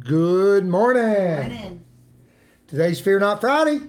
Good 0.00 0.64
morning. 0.64 1.04
morning. 1.04 1.84
Today's 2.66 3.00
Fear 3.00 3.20
Not 3.20 3.40
Friday. 3.40 3.80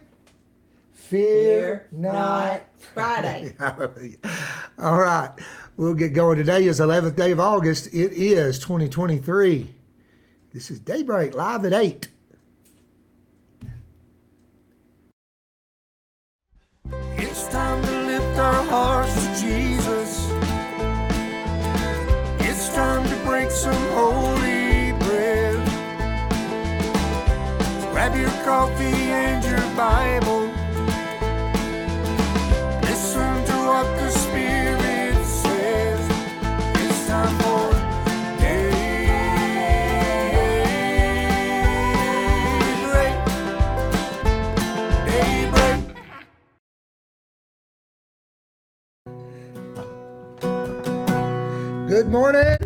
Fear, 0.91 1.87
Fear 1.87 1.87
Not 1.91 2.63
Friday. 2.77 3.55
Friday. 3.57 4.17
All 4.77 4.99
right, 4.99 5.31
we'll 5.77 5.93
get 5.93 6.09
going. 6.09 6.37
Today 6.37 6.65
is 6.65 6.81
11th 6.81 7.15
day 7.15 7.31
of 7.31 7.39
August. 7.39 7.87
It 7.87 8.11
is 8.11 8.59
2023. 8.59 9.73
This 10.53 10.69
is 10.69 10.79
Daybreak 10.79 11.33
Live 11.33 11.63
at 11.63 11.71
8. 11.71 12.07
It's 16.91 17.47
time 17.47 17.81
to 17.85 18.01
lift 18.01 18.37
our 18.37 18.63
hearts 18.65 19.13
to 19.13 19.41
Jesus. 19.41 19.80
coffee 28.51 29.11
and 29.23 29.41
your 29.45 29.65
Bible. 29.77 30.43
Listen 32.81 33.33
to 33.49 33.55
what 33.69 33.87
the 33.97 34.09
Spirit 34.09 35.15
says. 35.25 36.01
It's 36.83 37.01
time 37.07 37.35
for 37.43 37.65
daybreak. 38.43 39.05
Daybreak. 45.07 45.81
Good 51.87 52.09
morning. 52.09 52.57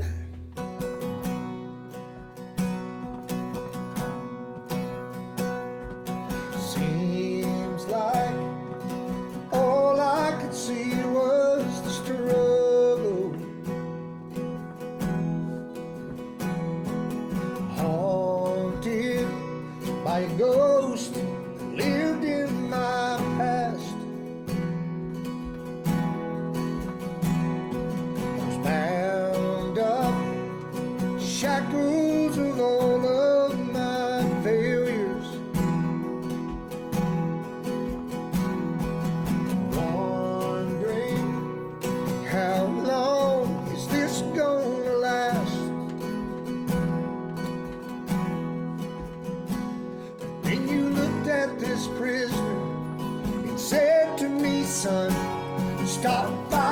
top 56.05 56.51
five. 56.51 56.64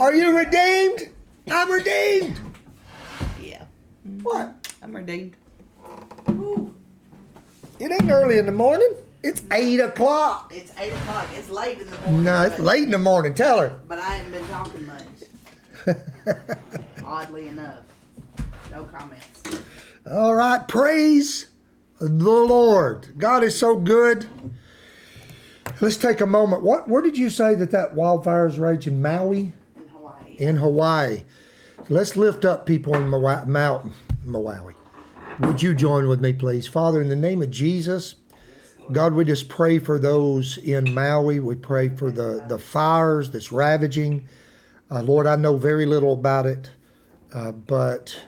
Are 0.00 0.14
you 0.14 0.34
redeemed? 0.34 1.10
I'm 1.50 1.70
redeemed. 1.70 2.40
Yeah. 3.38 3.64
What? 4.22 4.72
I'm 4.82 4.96
redeemed. 4.96 5.36
It 7.78 7.92
ain't 7.92 8.10
early 8.10 8.38
in 8.38 8.46
the 8.46 8.52
morning. 8.52 8.94
It's 9.22 9.42
eight 9.52 9.78
o'clock. 9.78 10.50
It's 10.54 10.72
8 10.78 10.90
o'clock. 10.94 11.26
It's 11.34 11.50
late 11.50 11.78
in 11.80 11.90
the 11.90 11.98
morning. 11.98 12.24
No, 12.24 12.42
it's 12.44 12.56
but- 12.56 12.64
late 12.64 12.84
in 12.84 12.90
the 12.90 12.98
morning. 12.98 13.34
Tell 13.34 13.58
her. 13.60 13.78
But 13.86 13.98
I 13.98 14.16
haven't 14.16 14.32
been 14.32 14.48
talking 14.48 14.86
much. 14.86 15.96
Oddly 17.04 17.48
enough. 17.48 17.80
No 18.70 18.84
comments. 18.84 19.42
All 20.10 20.34
right, 20.34 20.66
praise 20.66 21.48
the 22.00 22.08
Lord. 22.08 23.08
God 23.18 23.44
is 23.44 23.58
so 23.58 23.76
good. 23.76 24.26
Let's 25.82 25.98
take 25.98 26.22
a 26.22 26.26
moment. 26.26 26.62
What? 26.62 26.88
Where 26.88 27.02
did 27.02 27.18
you 27.18 27.28
say 27.28 27.54
that 27.56 27.70
that 27.72 27.94
wildfire 27.94 28.46
is 28.46 28.58
raging? 28.58 29.02
Maui 29.02 29.52
In 30.40 30.56
Hawaii. 30.56 31.24
Let's 31.90 32.16
lift 32.16 32.44
up 32.46 32.64
people 32.64 32.94
in 32.94 33.08
Maui. 33.08 33.44
Mountain, 33.46 33.92
Maui. 34.24 34.74
Would 35.40 35.62
you 35.62 35.74
join 35.74 36.08
with 36.08 36.20
me, 36.20 36.32
please, 36.32 36.66
Father, 36.66 37.00
in 37.02 37.08
the 37.08 37.16
name 37.16 37.42
of 37.42 37.50
Jesus? 37.50 38.14
God, 38.90 39.12
we 39.12 39.24
just 39.24 39.48
pray 39.48 39.78
for 39.78 39.98
those 39.98 40.56
in 40.58 40.94
Maui. 40.94 41.40
We 41.40 41.54
pray 41.54 41.90
for 41.90 42.10
the 42.10 42.44
the 42.48 42.58
fires 42.58 43.30
that's 43.30 43.52
ravaging. 43.52 44.26
Uh, 44.90 45.02
Lord, 45.02 45.26
I 45.26 45.36
know 45.36 45.56
very 45.56 45.84
little 45.86 46.14
about 46.14 46.46
it, 46.46 46.70
uh, 47.34 47.52
but 47.52 48.18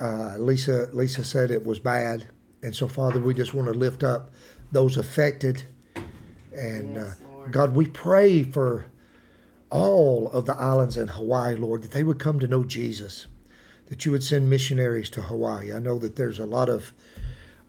uh, 0.00 0.36
Lisa 0.38 0.88
Lisa 0.92 1.22
said 1.22 1.50
it 1.50 1.64
was 1.64 1.78
bad, 1.78 2.26
and 2.62 2.74
so 2.74 2.88
Father, 2.88 3.20
we 3.20 3.34
just 3.34 3.52
want 3.52 3.68
to 3.68 3.78
lift 3.78 4.02
up 4.02 4.30
those 4.72 4.96
affected, 4.96 5.64
and 6.56 6.94
Yes, 6.94 7.04
uh, 7.04 7.48
God, 7.50 7.74
we 7.74 7.86
pray 7.86 8.42
for 8.42 8.86
all 9.74 10.30
of 10.30 10.46
the 10.46 10.54
islands 10.56 10.96
in 10.96 11.08
Hawaii, 11.08 11.56
Lord, 11.56 11.82
that 11.82 11.90
they 11.90 12.04
would 12.04 12.20
come 12.20 12.38
to 12.38 12.46
know 12.46 12.62
Jesus, 12.62 13.26
that 13.88 14.06
you 14.06 14.12
would 14.12 14.22
send 14.22 14.48
missionaries 14.48 15.10
to 15.10 15.20
Hawaii. 15.22 15.72
I 15.72 15.80
know 15.80 15.98
that 15.98 16.14
there's 16.14 16.38
a 16.38 16.46
lot 16.46 16.68
of 16.68 16.92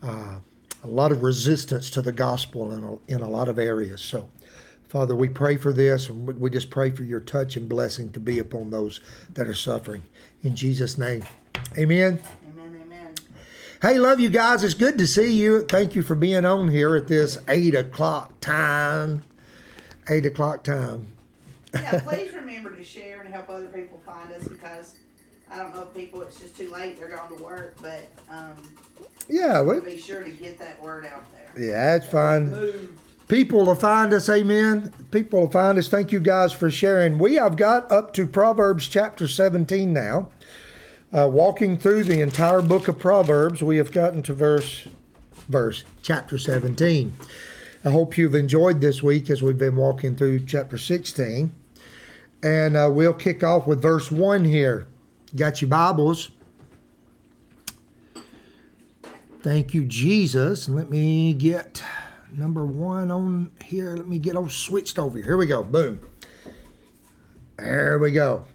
uh, 0.03 0.35
a 0.83 0.87
lot 0.87 1.11
of 1.11 1.23
resistance 1.23 1.89
to 1.89 2.01
the 2.03 2.11
gospel 2.11 2.71
in 2.73 2.83
a, 2.83 3.15
in 3.15 3.21
a 3.21 3.29
lot 3.29 3.47
of 3.49 3.57
areas. 3.57 4.01
So, 4.01 4.29
Father, 4.87 5.15
we 5.15 5.27
pray 5.29 5.57
for 5.57 5.73
this, 5.73 6.09
and 6.09 6.27
we- 6.39 6.51
just 6.51 6.69
pray 6.69 6.91
for 6.91 7.03
your 7.03 7.21
touch 7.21 7.57
and 7.57 7.67
blessing 7.67 8.11
to 8.11 8.19
be 8.19 8.37
upon 8.37 8.69
those 8.69 8.99
that 9.33 9.47
are 9.47 9.55
suffering. 9.55 10.03
In 10.43 10.55
Jesus' 10.55 10.99
name, 10.99 11.23
Amen. 11.75 12.19
Amen, 12.47 12.81
amen. 12.85 13.15
Hey, 13.81 13.97
love 13.97 14.19
you 14.19 14.29
guys. 14.29 14.63
It's 14.63 14.75
good 14.75 14.99
to 14.99 15.07
see 15.07 15.33
you. 15.33 15.63
Thank 15.63 15.95
you 15.95 16.03
for 16.03 16.13
being 16.13 16.45
on 16.45 16.67
here 16.69 16.95
at 16.95 17.07
this 17.07 17.39
eight 17.47 17.73
o'clock 17.73 18.39
time. 18.41 19.23
Eight 20.07 20.27
o'clock 20.27 20.63
time. 20.63 21.14
Yeah, 21.75 22.00
please 22.01 22.33
remember 22.33 22.75
to 22.75 22.83
share 22.83 23.22
and 23.22 23.33
help 23.33 23.50
other 23.50 23.68
people 23.68 24.01
find 24.06 24.31
us 24.31 24.48
because 24.48 24.95
I 25.51 25.57
don't 25.57 25.74
know 25.75 25.83
if 25.83 25.94
people, 25.94 26.22
it's 26.22 26.39
just 26.39 26.57
too 26.57 26.69
late, 26.72 26.98
they're 27.00 27.10
going 27.10 27.38
to 27.38 27.44
work, 27.44 27.75
but 27.81 28.07
um, 28.30 28.54
Yeah, 29.30 29.62
we, 29.62 29.80
be 29.80 30.00
sure 30.00 30.24
to 30.24 30.31
get 30.31 30.57
that 30.60 30.81
word 30.81 31.06
out 31.06 31.24
there. 31.33 31.63
yeah, 31.69 31.95
it's 31.95 32.07
fine. 32.07 32.50
Move. 32.51 32.89
People 33.27 33.66
will 33.66 33.75
find 33.75 34.13
us, 34.13 34.30
amen. 34.30 34.94
People 35.12 35.42
will 35.42 35.50
find 35.50 35.77
us. 35.80 35.88
Thank 35.88 36.12
you 36.12 36.19
guys 36.19 36.54
for 36.54 36.69
sharing. 36.69 37.18
We 37.18 37.36
have 37.36 37.56
got 37.57 37.92
up 37.92 38.13
to 38.13 38.27
Proverbs 38.27 38.88
chapter 38.88 39.27
17 39.27 39.92
now. 39.92 40.30
Uh, 41.12 41.27
walking 41.27 41.77
through 41.77 42.04
the 42.04 42.22
entire 42.22 42.62
book 42.62 42.88
of 42.88 43.00
Proverbs, 43.00 43.63
we 43.63 43.77
have 43.77 43.92
gotten 43.92 44.22
to 44.24 44.33
verse, 44.33 44.88
verse, 45.48 45.83
chapter 46.01 46.38
17. 46.38 47.16
I 47.86 47.89
hope 47.89 48.18
you've 48.18 48.36
enjoyed 48.36 48.81
this 48.81 49.01
week 49.01 49.30
as 49.30 49.42
we've 49.42 49.57
been 49.57 49.75
walking 49.75 50.16
through 50.16 50.42
chapter 50.45 50.77
16. 50.77 51.51
And 52.45 52.77
uh, 52.77 52.92
we'll 52.92 53.12
kick 53.12 53.44
off 53.44 53.65
with 53.65 53.81
verse 53.81 54.12
1 54.12 54.45
here. 54.45 54.86
Got 55.36 55.63
your 55.63 55.69
Bibles? 55.69 56.30
Thank 59.42 59.74
you, 59.74 59.83
Jesus. 59.86 60.69
Let 60.69 60.92
me 60.92 61.33
get 61.33 61.81
number 62.31 62.63
one 62.63 63.09
on 63.09 63.50
here. 63.63 63.95
Let 63.95 64.07
me 64.07 64.19
get 64.19 64.36
all 64.36 64.47
switched 64.47 65.00
over 65.00 65.18
here. 65.18 65.25
Here 65.25 65.38
we 65.38 65.47
go. 65.47 65.63
Boom. 65.63 66.00
There 67.57 67.97
we 67.97 68.12
go. 68.12 68.45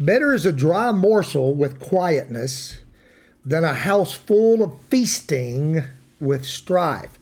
Better 0.00 0.34
is 0.34 0.44
a 0.44 0.52
dry 0.52 0.90
morsel 0.90 1.54
with 1.54 1.78
quietness 1.78 2.78
than 3.44 3.62
a 3.62 3.74
house 3.74 4.12
full 4.12 4.60
of 4.64 4.72
feasting 4.90 5.84
with 6.18 6.44
strife. 6.44 7.16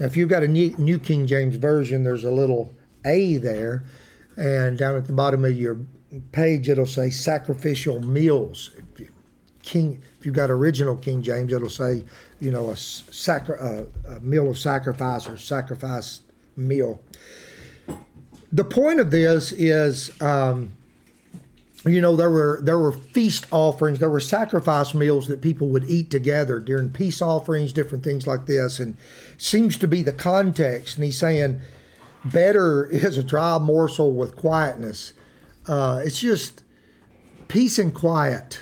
Now, 0.00 0.06
if 0.06 0.16
you've 0.16 0.28
got 0.28 0.42
a 0.42 0.48
New 0.48 0.98
King 0.98 1.28
James 1.28 1.54
Version, 1.54 2.02
there's 2.02 2.24
a 2.24 2.32
little 2.32 2.74
A 3.04 3.36
there, 3.36 3.84
and 4.36 4.78
down 4.78 4.96
at 4.96 5.06
the 5.06 5.12
bottom 5.12 5.44
of 5.44 5.58
your 5.58 5.78
page, 6.32 6.68
it'll 6.68 6.86
say 6.86 7.10
sacrificial 7.10 8.00
meals. 8.00 8.70
If 8.94 9.00
you- 9.00 9.08
King, 9.62 10.02
if 10.18 10.26
you've 10.26 10.34
got 10.34 10.50
original 10.50 10.96
King 10.96 11.22
James, 11.22 11.52
it'll 11.52 11.68
say, 11.68 12.02
you 12.40 12.50
know, 12.50 12.70
a, 12.70 12.76
sacri- 12.76 13.58
uh, 13.60 13.84
a 14.08 14.20
meal 14.20 14.48
of 14.50 14.58
sacrifice 14.58 15.28
or 15.28 15.36
sacrifice 15.36 16.20
meal. 16.56 17.00
The 18.52 18.64
point 18.64 19.00
of 19.00 19.10
this 19.10 19.52
is, 19.52 20.10
um, 20.22 20.72
you 21.84 22.00
know, 22.00 22.16
there 22.16 22.30
were 22.30 22.60
there 22.62 22.78
were 22.78 22.92
feast 22.92 23.46
offerings, 23.50 23.98
there 23.98 24.10
were 24.10 24.20
sacrifice 24.20 24.92
meals 24.92 25.28
that 25.28 25.40
people 25.40 25.68
would 25.68 25.88
eat 25.88 26.10
together 26.10 26.58
during 26.58 26.90
peace 26.90 27.22
offerings, 27.22 27.72
different 27.72 28.02
things 28.02 28.26
like 28.26 28.46
this, 28.46 28.80
and 28.80 28.96
seems 29.38 29.76
to 29.78 29.86
be 29.88 30.02
the 30.02 30.12
context. 30.12 30.96
And 30.96 31.04
he's 31.04 31.18
saying, 31.18 31.60
better 32.24 32.86
is 32.86 33.18
a 33.18 33.22
dry 33.22 33.58
morsel 33.58 34.12
with 34.12 34.36
quietness. 34.36 35.12
Uh, 35.66 36.00
it's 36.04 36.18
just 36.18 36.62
peace 37.48 37.78
and 37.78 37.94
quiet 37.94 38.60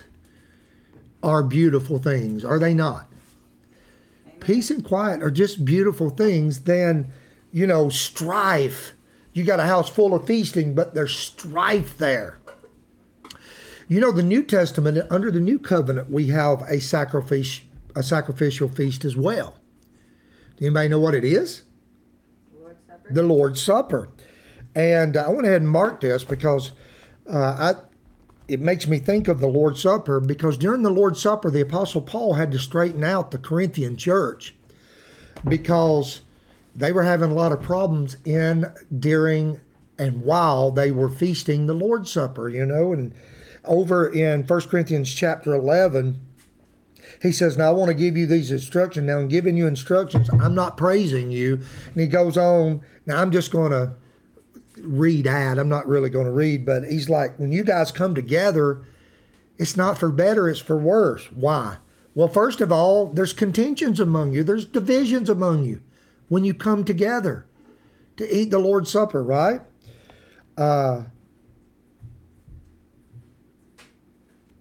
are 1.23 1.43
beautiful 1.43 1.99
things, 1.99 2.45
are 2.45 2.59
they 2.59 2.75
not? 2.75 3.07
Peace 4.41 4.71
and 4.71 4.85
quiet 4.85 5.23
are 5.23 5.31
just 5.31 5.65
beautiful 5.65 6.11
things. 6.11 6.61
Then, 6.61 7.13
you 7.53 7.67
know, 7.67 7.89
strife. 7.89 8.93
You 9.33 9.45
got 9.45 9.61
a 9.61 9.65
house 9.65 9.89
full 9.89 10.15
of 10.15 10.27
feasting, 10.27 10.75
but 10.75 10.95
there's 10.95 11.17
strife 11.17 11.99
there. 11.99 12.39
You 13.89 14.01
know, 14.01 14.13
the 14.13 14.23
New 14.23 14.43
Testament, 14.43 14.99
under 15.11 15.31
the 15.31 15.41
New 15.41 15.59
Covenant, 15.59 16.11
we 16.11 16.29
have 16.29 16.63
a 16.63 16.81
sacrifice, 16.81 17.61
a 17.97 18.03
sacrificial 18.03 18.69
feast 18.69 19.05
as 19.05 19.17
well. 19.17 19.57
Anybody 20.61 20.89
know 20.89 21.01
what 21.01 21.15
it 21.15 21.25
is? 21.25 21.63
The 23.11 23.23
Lord's 23.23 23.63
Supper. 23.63 24.09
And 24.75 25.17
I 25.17 25.29
went 25.29 25.47
ahead 25.47 25.63
and 25.63 25.71
marked 25.71 26.03
this 26.03 26.25
because 26.25 26.73
uh, 27.29 27.75
I, 27.75 27.75
it 28.49 28.61
makes 28.61 28.87
me 28.87 28.99
think 28.99 29.29
of 29.29 29.41
the 29.41 29.47
Lord's 29.47 29.83
Supper 29.83 30.21
because 30.21 30.57
during 30.57 30.83
the 30.83 30.91
Lord's 30.91 31.21
Supper, 31.21 31.51
the 31.51 31.61
Apostle 31.61 32.01
Paul 32.01 32.35
had 32.35 32.51
to 32.53 32.59
straighten 32.59 33.05
out 33.05 33.31
the 33.31 33.39
Corinthian 33.39 33.97
church 33.97 34.55
because 35.47 36.23
they 36.75 36.93
were 36.93 37.03
having 37.03 37.31
a 37.31 37.35
lot 37.35 37.53
of 37.53 37.61
problems 37.61 38.17
in, 38.25 38.73
during, 38.99 39.61
and 39.99 40.23
while 40.23 40.71
they 40.71 40.91
were 40.91 41.09
feasting 41.09 41.67
the 41.67 41.75
Lord's 41.75 42.11
Supper, 42.11 42.49
you 42.49 42.65
know. 42.65 42.93
And 42.93 43.15
over 43.65 44.09
in 44.09 44.45
1 44.45 44.61
Corinthians 44.63 45.13
chapter 45.13 45.55
11, 45.55 46.19
he 47.21 47.33
says, 47.33 47.57
Now 47.57 47.69
I 47.69 47.73
want 47.73 47.89
to 47.89 47.95
give 47.95 48.17
you 48.17 48.27
these 48.27 48.51
instructions. 48.51 49.07
Now, 49.07 49.19
I'm 49.19 49.29
giving 49.29 49.57
you 49.57 49.67
instructions, 49.67 50.29
I'm 50.31 50.55
not 50.55 50.77
praising 50.77 51.31
you. 51.31 51.55
And 51.87 52.01
he 52.01 52.07
goes 52.07 52.37
on, 52.37 52.83
Now 53.07 53.21
I'm 53.21 53.33
just 53.33 53.51
going 53.51 53.73
to 53.73 53.93
read 54.81 55.27
out. 55.27 55.59
I'm 55.59 55.69
not 55.69 55.89
really 55.89 56.11
going 56.11 56.27
to 56.27 56.33
read, 56.33 56.65
but 56.65 56.85
he's 56.85 57.09
like, 57.09 57.39
When 57.39 57.53
you 57.53 57.65
guys 57.65 57.91
come 57.91 58.15
together, 58.15 58.85
it's 59.59 59.77
not 59.77 59.99
for 59.99 60.11
better, 60.11 60.49
it's 60.49 60.61
for 60.61 60.77
worse. 60.77 61.25
Why? 61.33 61.79
Well, 62.15 62.29
first 62.29 62.61
of 62.61 62.73
all, 62.73 63.07
there's 63.13 63.33
contentions 63.33 64.01
among 64.01 64.33
you, 64.33 64.45
there's 64.45 64.65
divisions 64.65 65.29
among 65.29 65.65
you 65.65 65.83
when 66.29 66.45
you 66.45 66.55
come 66.55 66.85
together 66.85 67.47
to 68.17 68.37
eat 68.37 68.51
the 68.51 68.59
Lord's 68.59 68.91
Supper, 68.91 69.23
right? 69.23 69.61
Uh, 70.57 71.05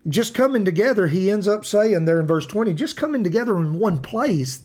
just 0.09 0.33
coming 0.33 0.63
together, 0.63 1.07
he 1.07 1.29
ends 1.29 1.47
up 1.47 1.65
saying 1.65 2.05
there 2.05 2.19
in 2.19 2.27
verse 2.27 2.45
20, 2.45 2.73
just 2.73 2.97
coming 2.97 3.23
together 3.23 3.57
in 3.57 3.79
one 3.79 3.99
place, 3.99 4.61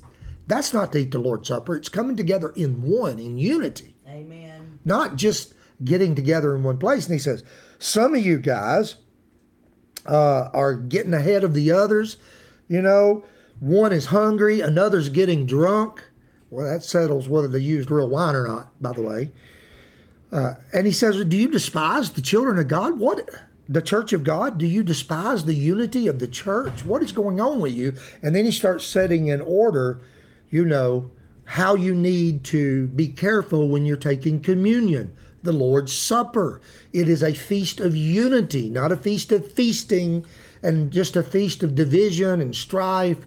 that's 0.46 0.72
not 0.72 0.92
to 0.92 0.98
eat 0.98 1.10
the 1.10 1.18
Lord's 1.18 1.48
Supper. 1.48 1.76
It's 1.76 1.88
coming 1.88 2.16
together 2.16 2.50
in 2.50 2.82
one, 2.82 3.18
in 3.18 3.38
unity, 3.38 3.96
Amen. 4.08 4.78
not 4.84 5.16
just 5.16 5.54
getting 5.84 6.14
together 6.14 6.54
in 6.54 6.62
one 6.62 6.78
place. 6.78 7.06
And 7.06 7.14
he 7.14 7.18
says, 7.18 7.42
some 7.78 8.14
of 8.14 8.24
you 8.24 8.38
guys 8.38 8.96
uh, 10.06 10.48
are 10.52 10.74
getting 10.74 11.14
ahead 11.14 11.44
of 11.44 11.54
the 11.54 11.72
others. 11.72 12.16
You 12.68 12.82
know, 12.82 13.24
one 13.60 13.92
is 13.92 14.06
hungry, 14.06 14.60
another's 14.60 15.08
getting 15.08 15.46
drunk. 15.46 16.02
Well, 16.50 16.66
that 16.66 16.84
settles 16.84 17.28
whether 17.28 17.48
they 17.48 17.58
used 17.58 17.90
real 17.90 18.08
wine 18.08 18.34
or 18.34 18.46
not, 18.46 18.68
by 18.80 18.92
the 18.92 19.02
way. 19.02 19.32
Uh, 20.30 20.54
and 20.72 20.86
he 20.86 20.92
says, 20.92 21.22
Do 21.24 21.36
you 21.36 21.48
despise 21.48 22.10
the 22.10 22.22
children 22.22 22.58
of 22.58 22.68
God? 22.68 22.98
What? 22.98 23.28
The 23.72 23.80
church 23.80 24.12
of 24.12 24.22
God? 24.22 24.58
Do 24.58 24.66
you 24.66 24.82
despise 24.82 25.44
the 25.44 25.54
unity 25.54 26.06
of 26.06 26.18
the 26.18 26.28
church? 26.28 26.84
What 26.84 27.02
is 27.02 27.12
going 27.12 27.40
on 27.40 27.58
with 27.58 27.72
you? 27.72 27.94
And 28.22 28.36
then 28.36 28.44
he 28.44 28.52
starts 28.52 28.84
setting 28.84 29.28
in 29.28 29.40
order, 29.40 30.00
you 30.50 30.64
know, 30.64 31.10
how 31.44 31.74
you 31.74 31.94
need 31.94 32.44
to 32.44 32.88
be 32.88 33.08
careful 33.08 33.68
when 33.68 33.86
you're 33.86 33.96
taking 33.96 34.40
communion. 34.40 35.16
the 35.42 35.52
Lord's 35.52 35.92
Supper. 35.92 36.60
It 36.92 37.08
is 37.08 37.22
a 37.22 37.34
feast 37.34 37.80
of 37.80 37.96
unity, 37.96 38.68
not 38.68 38.92
a 38.92 38.96
feast 38.96 39.32
of 39.32 39.50
feasting 39.52 40.24
and 40.62 40.90
just 40.92 41.16
a 41.16 41.22
feast 41.22 41.62
of 41.62 41.74
division 41.74 42.40
and 42.40 42.54
strife. 42.54 43.26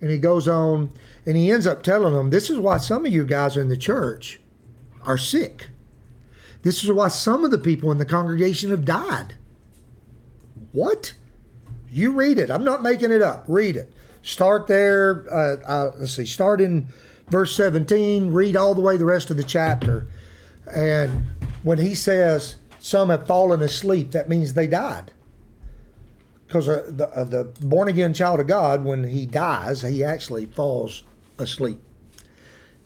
And 0.00 0.10
he 0.10 0.18
goes 0.18 0.46
on 0.46 0.92
and 1.24 1.36
he 1.36 1.50
ends 1.50 1.66
up 1.66 1.82
telling 1.82 2.14
them 2.14 2.30
this 2.30 2.50
is 2.50 2.58
why 2.58 2.78
some 2.78 3.04
of 3.04 3.12
you 3.12 3.24
guys 3.24 3.56
in 3.56 3.68
the 3.68 3.76
church 3.76 4.40
are 5.04 5.18
sick. 5.18 5.68
This 6.62 6.84
is 6.84 6.90
why 6.92 7.08
some 7.08 7.44
of 7.44 7.50
the 7.50 7.58
people 7.58 7.90
in 7.92 7.98
the 7.98 8.04
congregation 8.04 8.70
have 8.70 8.84
died. 8.84 9.34
What? 10.76 11.14
You 11.90 12.12
read 12.12 12.38
it. 12.38 12.50
I'm 12.50 12.62
not 12.62 12.82
making 12.82 13.10
it 13.10 13.22
up. 13.22 13.46
Read 13.48 13.76
it. 13.76 13.90
Start 14.20 14.66
there. 14.66 15.24
Uh, 15.32 15.56
uh, 15.64 15.90
let's 15.96 16.12
see. 16.12 16.26
Start 16.26 16.60
in 16.60 16.86
verse 17.30 17.56
17. 17.56 18.30
Read 18.30 18.56
all 18.56 18.74
the 18.74 18.82
way 18.82 18.98
the 18.98 19.06
rest 19.06 19.30
of 19.30 19.38
the 19.38 19.42
chapter. 19.42 20.06
And 20.74 21.28
when 21.62 21.78
he 21.78 21.94
says 21.94 22.56
some 22.78 23.08
have 23.08 23.26
fallen 23.26 23.62
asleep, 23.62 24.10
that 24.10 24.28
means 24.28 24.52
they 24.52 24.66
died. 24.66 25.12
Because 26.46 26.68
uh, 26.68 26.84
the, 26.88 27.08
uh, 27.08 27.24
the 27.24 27.44
born 27.62 27.88
again 27.88 28.12
child 28.12 28.40
of 28.40 28.46
God, 28.46 28.84
when 28.84 29.02
he 29.02 29.24
dies, 29.24 29.80
he 29.80 30.04
actually 30.04 30.44
falls 30.44 31.04
asleep. 31.38 31.80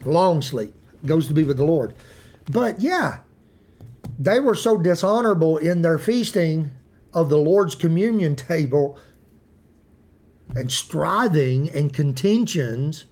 Long 0.05 0.41
sleep. 0.41 0.73
Goes 1.05 1.27
to 1.27 1.33
be 1.33 1.43
with 1.43 1.57
the 1.57 1.65
Lord. 1.65 1.93
But 2.49 2.79
yeah, 2.79 3.17
they 4.17 4.39
were 4.39 4.55
so 4.55 4.77
dishonorable 4.77 5.57
in 5.57 5.81
their 5.81 5.99
feasting 5.99 6.71
of 7.13 7.29
the 7.29 7.37
Lord's 7.37 7.75
communion 7.75 8.35
table 8.35 8.97
and 10.55 10.71
striving 10.71 11.69
and 11.71 11.93
contentions. 11.93 13.05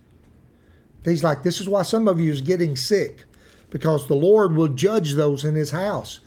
He's 1.06 1.24
like, 1.24 1.44
this 1.44 1.62
is 1.62 1.70
why 1.70 1.84
some 1.84 2.08
of 2.08 2.20
you 2.20 2.32
is 2.32 2.42
getting 2.42 2.76
sick, 2.76 3.26
because 3.70 4.08
the 4.08 4.16
Lord 4.16 4.56
will 4.56 4.68
judge 4.68 5.14
those 5.14 5.46
in 5.46 5.56
his 5.56 5.72
house. 5.72 6.20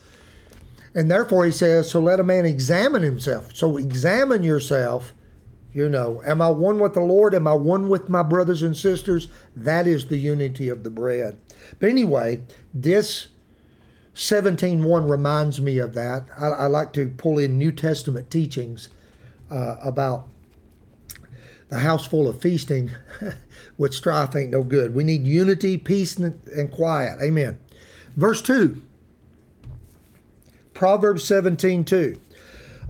And 0.95 1.11
therefore 1.11 1.45
he 1.45 1.53
says, 1.53 1.91
so 1.91 2.01
let 2.01 2.21
a 2.21 2.25
man 2.25 2.45
examine 2.45 3.03
himself. 3.03 3.55
So 3.55 3.77
examine 3.77 4.43
yourself. 4.43 5.15
You 5.73 5.89
know, 5.89 6.23
am 6.27 6.43
I 6.43 6.51
one 6.51 6.79
with 6.79 6.93
the 6.93 7.01
Lord? 7.01 7.35
Am 7.35 7.47
I 7.47 7.55
one 7.55 7.89
with 7.89 8.11
my 8.11 8.23
brothers 8.23 8.63
and 8.63 8.77
sisters? 8.77 9.29
That 9.57 9.87
is 9.87 10.07
the 10.07 10.19
unity 10.19 10.69
of 10.69 10.83
the 10.83 10.91
bread. 10.91 11.39
But 11.79 11.89
anyway, 11.89 12.43
this 12.75 13.29
17.1 14.15 15.09
reminds 15.09 15.61
me 15.61 15.79
of 15.79 15.95
that. 15.95 16.27
I, 16.39 16.47
I, 16.49 16.67
like 16.67 16.93
to 16.95 17.09
pull 17.09 17.39
in 17.39 17.57
New 17.57 17.73
Testament 17.73 18.31
teachings 18.31 18.91
uh, 19.51 19.77
about 19.83 20.29
the 21.71 21.79
house 21.79 22.07
full 22.07 22.29
of 22.29 22.41
feasting 22.41 22.91
with 23.79 23.95
strife 23.95 24.37
ain't 24.37 24.51
no 24.51 24.63
good. 24.63 24.95
We 24.95 25.05
need 25.05 25.27
unity, 25.27 25.79
peace, 25.79 26.19
and, 26.19 26.39
and 26.55 26.71
quiet. 26.71 27.19
Amen. 27.23 27.59
Verse 28.17 28.43
2. 28.43 28.83
Proverbs 30.75 31.25
17.2. 31.25 32.19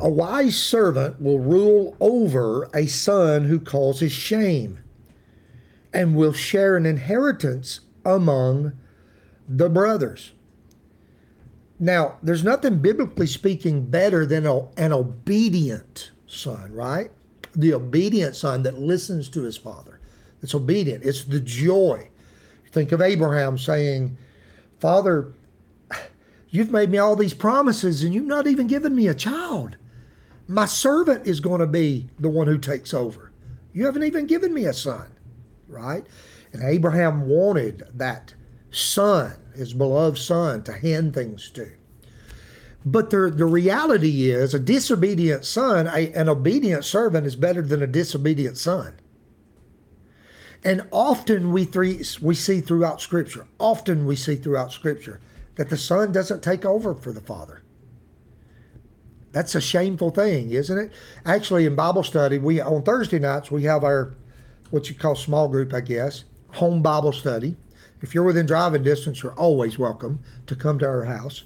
A 0.01 0.09
wise 0.09 0.57
servant 0.57 1.21
will 1.21 1.39
rule 1.39 1.97
over 2.01 2.69
a 2.75 2.87
son 2.87 3.45
who 3.45 3.61
causes 3.61 4.11
shame 4.11 4.81
and 5.93 6.17
will 6.17 6.33
share 6.33 6.77
an 6.77 6.87
inheritance 6.87 7.81
among 8.05 8.73
the 9.49 9.69
brothers. 9.69 10.33
Now, 11.83 12.19
there's 12.23 12.45
nothing 12.45 12.79
biblically 12.79 13.27
speaking 13.27 13.85
better 13.87 14.25
than 14.25 14.47
a, 14.47 14.69
an 14.77 14.93
obedient 14.93 16.13
son, 16.29 16.73
right? 16.73 17.11
The 17.57 17.75
obedient 17.75 18.37
son 18.37 18.63
that 18.63 18.79
listens 18.79 19.29
to 19.31 19.43
his 19.43 19.57
father. 19.57 19.99
It's 20.43 20.55
obedient. 20.55 21.05
It's 21.05 21.25
the 21.25 21.41
joy. 21.41 22.09
Think 22.71 22.93
of 22.93 23.03
Abraham 23.03 23.59
saying, 23.59 24.17
Father, 24.79 25.33
you've 26.51 26.71
made 26.71 26.89
me 26.89 26.99
all 26.99 27.17
these 27.17 27.35
promises 27.35 28.05
and 28.05 28.15
you've 28.15 28.27
not 28.27 28.47
even 28.47 28.69
given 28.69 28.95
me 28.95 29.09
a 29.09 29.15
child. 29.15 29.77
My 30.47 30.67
servant 30.67 31.27
is 31.27 31.41
going 31.41 31.59
to 31.59 31.67
be 31.67 32.09
the 32.21 32.31
one 32.31 32.47
who 32.47 32.59
takes 32.59 32.95
over. 32.95 33.33
You 33.73 33.87
haven't 33.87 34.05
even 34.05 34.29
given 34.29 34.55
me 34.55 34.67
a 34.67 34.73
son, 34.73 35.09
right? 35.67 36.07
And 36.53 36.63
Abraham 36.63 37.27
wanted 37.27 37.83
that 37.95 38.35
son, 38.73 39.35
his 39.55 39.75
beloved 39.75 40.19
son, 40.19 40.63
to 40.65 40.73
hand 40.73 41.15
things 41.15 41.51
to. 41.51 41.71
But 42.85 43.11
the, 43.11 43.31
the 43.31 43.47
reality 43.47 44.31
is, 44.31 44.55
a 44.55 44.59
disobedient 44.59 45.45
son, 45.45 45.87
a, 45.87 46.13
an 46.13 46.29
obedient 46.29 46.85
servant 46.85 47.27
is 47.27 47.37
better 47.37 47.63
than 47.63 47.83
a 47.83 47.87
disobedient 47.87 48.59
son. 48.59 48.95
And 50.65 50.87
often 50.91 51.53
we, 51.53 51.65
three, 51.65 52.03
we 52.21 52.35
see 52.35 52.61
throughout 52.61 53.01
Scripture, 53.01 53.47
often 53.59 54.07
we 54.07 54.17
see 54.17 54.37
throughout 54.37 54.73
Scripture 54.73 55.21
that 55.57 55.71
the 55.71 55.77
son 55.77 56.13
doesn't 56.13 56.43
take 56.43 56.65
over 56.65 56.95
for 56.95 57.13
the 57.13 57.21
father. 57.21 57.63
That's 59.33 59.55
a 59.55 59.61
shameful 59.61 60.11
thing, 60.11 60.51
isn't 60.51 60.79
it? 60.79 60.93
Actually, 61.25 61.67
in 61.67 61.75
Bible 61.75 62.03
study, 62.03 62.39
we 62.39 62.61
on 62.61 62.83
Thursday 62.83 63.19
nights 63.19 63.51
we 63.51 63.63
have 63.65 63.83
our 63.83 64.15
what 64.71 64.89
you 64.89 64.95
call 64.95 65.15
small 65.15 65.49
group, 65.49 65.73
I 65.75 65.81
guess, 65.81 66.25
home 66.53 66.83
Bible 66.83 67.13
study. 67.13 67.57
If 68.03 68.15
you're 68.15 68.25
within 68.25 68.47
driving 68.47 68.83
distance, 68.83 69.23
you're 69.23 69.35
always 69.35 69.79
welcome 69.79 70.21
to 70.47 70.57
come 70.57 70.79
to 70.81 70.87
our 70.87 71.05
house. 71.05 71.45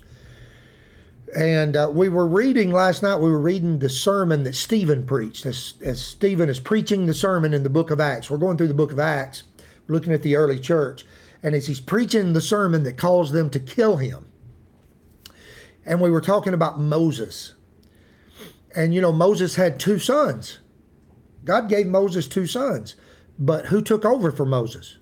And 1.37 1.77
uh, 1.77 1.91
we 1.93 2.09
were 2.09 2.27
reading 2.27 2.73
last 2.73 3.03
night, 3.03 3.17
we 3.17 3.31
were 3.31 3.41
reading 3.41 3.79
the 3.79 3.91
sermon 3.91 4.45
that 4.45 4.55
Stephen 4.55 5.05
preached, 5.05 5.45
as, 5.45 5.75
as 5.85 6.01
Stephen 6.01 6.49
is 6.49 6.59
preaching 6.59 7.05
the 7.05 7.15
sermon 7.15 7.53
in 7.53 7.63
the 7.63 7.69
book 7.69 7.91
of 7.91 8.01
Acts. 8.01 8.31
We're 8.31 8.39
going 8.39 8.57
through 8.57 8.69
the 8.69 8.75
book 8.75 8.93
of 8.93 8.99
Acts, 8.99 9.43
looking 9.87 10.13
at 10.13 10.23
the 10.23 10.37
early 10.37 10.59
church. 10.59 11.05
And 11.43 11.55
as 11.55 11.67
he's 11.67 11.81
preaching 11.81 12.33
the 12.33 12.41
sermon 12.41 12.85
that 12.85 12.97
caused 12.97 13.35
them 13.35 13.51
to 13.51 13.61
kill 13.61 13.99
him, 13.99 14.27
and 15.85 16.01
we 16.01 16.11
were 16.11 16.21
talking 16.21 16.55
about 16.55 16.81
Moses. 16.81 17.55
And 18.75 18.95
you 18.95 19.01
know, 19.01 19.13
Moses 19.13 19.57
had 19.57 19.79
two 19.79 19.99
sons. 19.99 20.59
God 21.45 21.69
gave 21.69 21.87
Moses 21.87 22.27
two 22.27 22.47
sons. 22.47 22.97
But 23.39 23.67
who 23.67 23.83
took 23.83 24.05
over 24.05 24.33
for 24.33 24.47
Moses? 24.47 24.97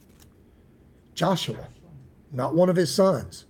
Joshua, 1.15 1.69
not 2.33 2.55
one 2.55 2.69
of 2.69 2.77
his 2.77 2.95
sons. 2.95 3.45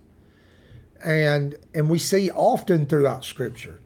And 1.03 1.55
and 1.73 1.89
we 1.89 1.99
see 1.99 2.31
often 2.31 2.85
throughout 2.85 3.25
scripture 3.25 3.81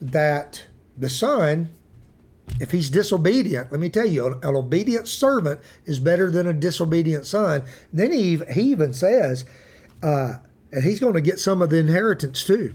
that 0.00 0.64
the 0.96 1.10
son 1.10 1.70
if 2.60 2.70
he's 2.70 2.90
disobedient, 2.90 3.70
let 3.70 3.80
me 3.80 3.88
tell 3.88 4.06
you, 4.06 4.26
an, 4.26 4.56
obedient 4.56 5.06
servant 5.06 5.60
is 5.84 5.98
better 5.98 6.30
than 6.30 6.46
a 6.46 6.52
disobedient 6.52 7.26
son. 7.26 7.62
Then 7.92 8.12
he, 8.12 8.40
he 8.50 8.62
even 8.62 8.92
says, 8.92 9.44
uh, 10.02 10.34
and 10.72 10.84
he's 10.84 11.00
going 11.00 11.14
to 11.14 11.20
get 11.20 11.38
some 11.38 11.62
of 11.62 11.70
the 11.70 11.78
inheritance 11.78 12.44
too. 12.44 12.74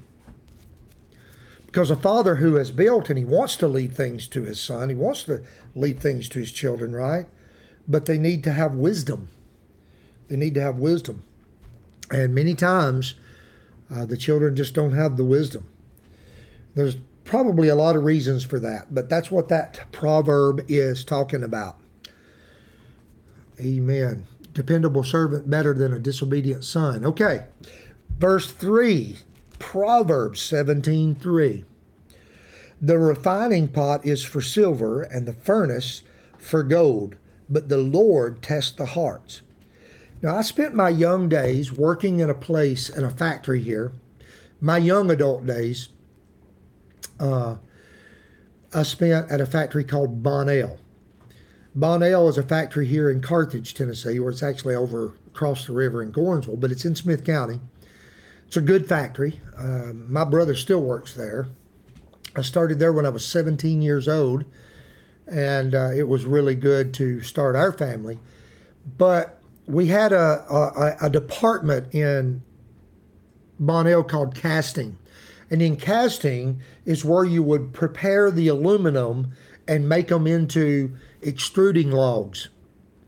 Because 1.66 1.90
a 1.90 1.96
father 1.96 2.36
who 2.36 2.56
has 2.56 2.72
built 2.72 3.10
and 3.10 3.18
he 3.18 3.26
wants 3.26 3.56
to 3.58 3.68
leave 3.68 3.94
things 3.94 4.28
to 4.28 4.44
his 4.44 4.62
son, 4.62 4.90
he 4.90 4.96
wants 4.96 5.24
to 5.24 5.44
leave 5.76 6.00
things 6.00 6.30
to 6.30 6.40
his 6.40 6.52
children, 6.52 6.94
right? 6.94 7.26
But 7.88 8.06
they 8.06 8.18
need 8.18 8.44
to 8.44 8.54
have 8.54 8.76
wisdom. 8.76 9.30
They 10.28 10.36
need 10.36 10.54
to 10.56 10.62
have 10.62 10.78
wisdom. 10.78 11.24
And 12.12 12.34
many 12.34 12.56
times, 12.56 13.16
uh, 13.94 14.06
the 14.06 14.18
children 14.18 14.56
just 14.56 14.74
don't 14.74 14.94
have 14.94 15.18
the 15.18 15.26
wisdom. 15.26 15.68
There's 16.76 16.98
probably 17.24 17.68
a 17.68 17.76
lot 17.76 17.96
of 17.96 18.04
reasons 18.04 18.44
for 18.44 18.60
that, 18.60 18.94
but 18.94 19.10
that's 19.10 19.32
what 19.32 19.50
that 19.50 19.92
proverb 19.92 20.66
is 20.68 21.04
talking 21.04 21.44
about. 21.44 21.78
Amen. 23.60 24.28
Dependable 24.54 25.04
servant 25.04 25.50
better 25.50 25.74
than 25.74 25.94
a 25.94 26.00
disobedient 26.00 26.64
son. 26.64 27.06
Okay. 27.06 27.46
Verse 28.18 28.52
3, 28.52 29.18
Proverbs 29.60 30.42
17 30.42 31.16
3. 31.16 31.66
The 32.82 33.00
refining 33.00 33.70
pot 33.70 34.06
is 34.06 34.24
for 34.24 34.42
silver 34.42 35.04
and 35.04 35.26
the 35.26 35.34
furnace 35.34 36.04
for 36.38 36.64
gold, 36.64 37.16
but 37.50 37.70
the 37.70 37.78
Lord 37.78 38.42
tests 38.42 38.74
the 38.74 38.88
hearts. 38.88 39.42
Now, 40.24 40.38
I 40.38 40.42
spent 40.42 40.74
my 40.74 40.88
young 40.88 41.28
days 41.28 41.74
working 41.74 42.22
in 42.22 42.30
a 42.30 42.34
place 42.34 42.88
in 42.88 43.04
a 43.04 43.10
factory 43.10 43.62
here, 43.62 43.92
my 44.62 44.78
young 44.78 45.12
adult 45.12 45.46
days 45.46 45.90
uh, 47.20 47.58
I 48.74 48.84
spent 48.84 49.30
at 49.30 49.42
a 49.42 49.46
factory 49.46 49.84
called 49.84 50.24
Bonnell. 50.24 50.80
Bonnell 51.76 52.30
is 52.30 52.38
a 52.38 52.44
factory 52.44 52.88
here 52.88 53.10
in 53.10 53.22
Carthage, 53.22 53.74
Tennessee, 53.74 54.20
where 54.20 54.32
it's 54.32 54.42
actually 54.42 54.76
over 54.76 55.14
across 55.28 55.66
the 55.66 55.74
river 55.74 56.02
in 56.02 56.14
Gordonsville, 56.14 56.60
but 56.60 56.72
it's 56.72 56.86
in 56.86 56.96
Smith 56.96 57.26
County. 57.26 57.60
It's 58.48 58.56
a 58.56 58.62
good 58.62 58.88
factory. 58.88 59.42
Uh, 59.58 59.92
my 59.94 60.24
brother 60.24 60.56
still 60.56 60.82
works 60.82 61.14
there. 61.14 61.48
I 62.36 62.44
started 62.44 62.80
there 62.80 62.94
when 62.94 63.06
I 63.06 63.10
was 63.10 63.26
17 63.26 63.82
years 63.82 64.08
old, 64.08 64.46
and 65.28 65.76
uh, 65.76 65.92
it 65.92 66.08
was 66.08 66.26
really 66.26 66.56
good 66.56 66.94
to 66.96 67.22
start 67.22 67.58
our 67.58 67.74
family. 67.74 68.20
But 68.98 69.43
we 69.68 69.88
had 69.88 70.12
a, 70.12 70.46
a, 70.50 71.06
a 71.06 71.10
department 71.10 71.94
in 71.94 72.42
Bonnell 73.60 74.04
called 74.04 74.36
casting. 74.36 74.98
And 75.50 75.62
in 75.62 75.78
casting 75.78 76.62
is 76.86 77.06
where 77.06 77.24
you 77.24 77.44
would 77.44 77.74
prepare 77.74 78.32
the 78.32 78.48
aluminum 78.48 79.34
and 79.68 79.88
make 79.88 80.08
them 80.10 80.28
into 80.28 80.96
extruding 81.22 81.92
logs 81.92 82.50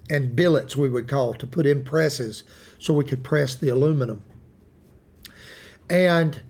and 0.10 0.36
billets, 0.36 0.76
we 0.76 0.90
would 0.90 1.08
call, 1.08 1.34
to 1.34 1.48
put 1.48 1.66
in 1.66 1.84
presses 1.84 2.44
so 2.78 2.94
we 2.94 3.04
could 3.04 3.24
press 3.24 3.56
the 3.56 3.70
aluminum. 3.70 4.24
And 5.90 6.42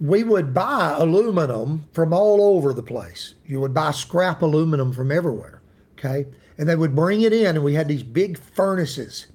we 0.00 0.22
would 0.22 0.54
buy 0.54 0.94
aluminum 0.96 1.88
from 1.92 2.12
all 2.12 2.56
over 2.56 2.72
the 2.72 2.82
place. 2.82 3.34
You 3.44 3.60
would 3.60 3.74
buy 3.74 3.90
scrap 3.90 4.42
aluminum 4.42 4.92
from 4.92 5.10
everywhere. 5.10 5.60
Okay. 5.98 6.26
And 6.58 6.68
they 6.68 6.76
would 6.76 6.96
bring 6.96 7.22
it 7.22 7.32
in, 7.32 7.56
and 7.56 7.64
we 7.64 7.74
had 7.74 7.88
these 7.88 8.02
big 8.02 8.38
furnaces. 8.38 9.26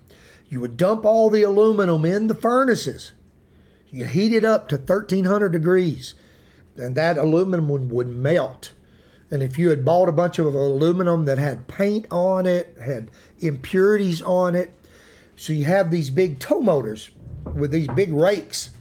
You 0.50 0.60
would 0.60 0.76
dump 0.76 1.06
all 1.06 1.30
the 1.30 1.44
aluminum 1.44 2.04
in 2.06 2.28
the 2.28 2.36
furnaces. 2.36 3.12
You 3.92 4.06
heat 4.06 4.34
it 4.34 4.44
up 4.44 4.68
to 4.70 4.78
1300 4.78 5.50
degrees, 5.50 6.16
and 6.76 6.96
that 6.96 7.18
aluminum 7.18 7.70
would, 7.70 7.92
would 7.92 8.08
melt. 8.08 8.72
And 9.30 9.42
if 9.42 9.58
you 9.58 9.70
had 9.70 9.86
bought 9.86 10.10
a 10.10 10.14
bunch 10.14 10.40
of 10.40 10.46
aluminum 10.46 11.26
that 11.26 11.38
had 11.38 11.68
paint 11.68 12.06
on 12.12 12.46
it, 12.46 12.76
had 12.84 13.10
impurities 13.40 14.22
on 14.22 14.56
it, 14.56 14.74
so 15.36 15.54
you 15.54 15.66
have 15.66 15.90
these 15.90 16.10
big 16.10 16.40
tow 16.40 16.60
motors 16.60 17.10
with 17.56 17.72
these 17.72 17.88
big 17.90 18.14
rakes, 18.14 18.72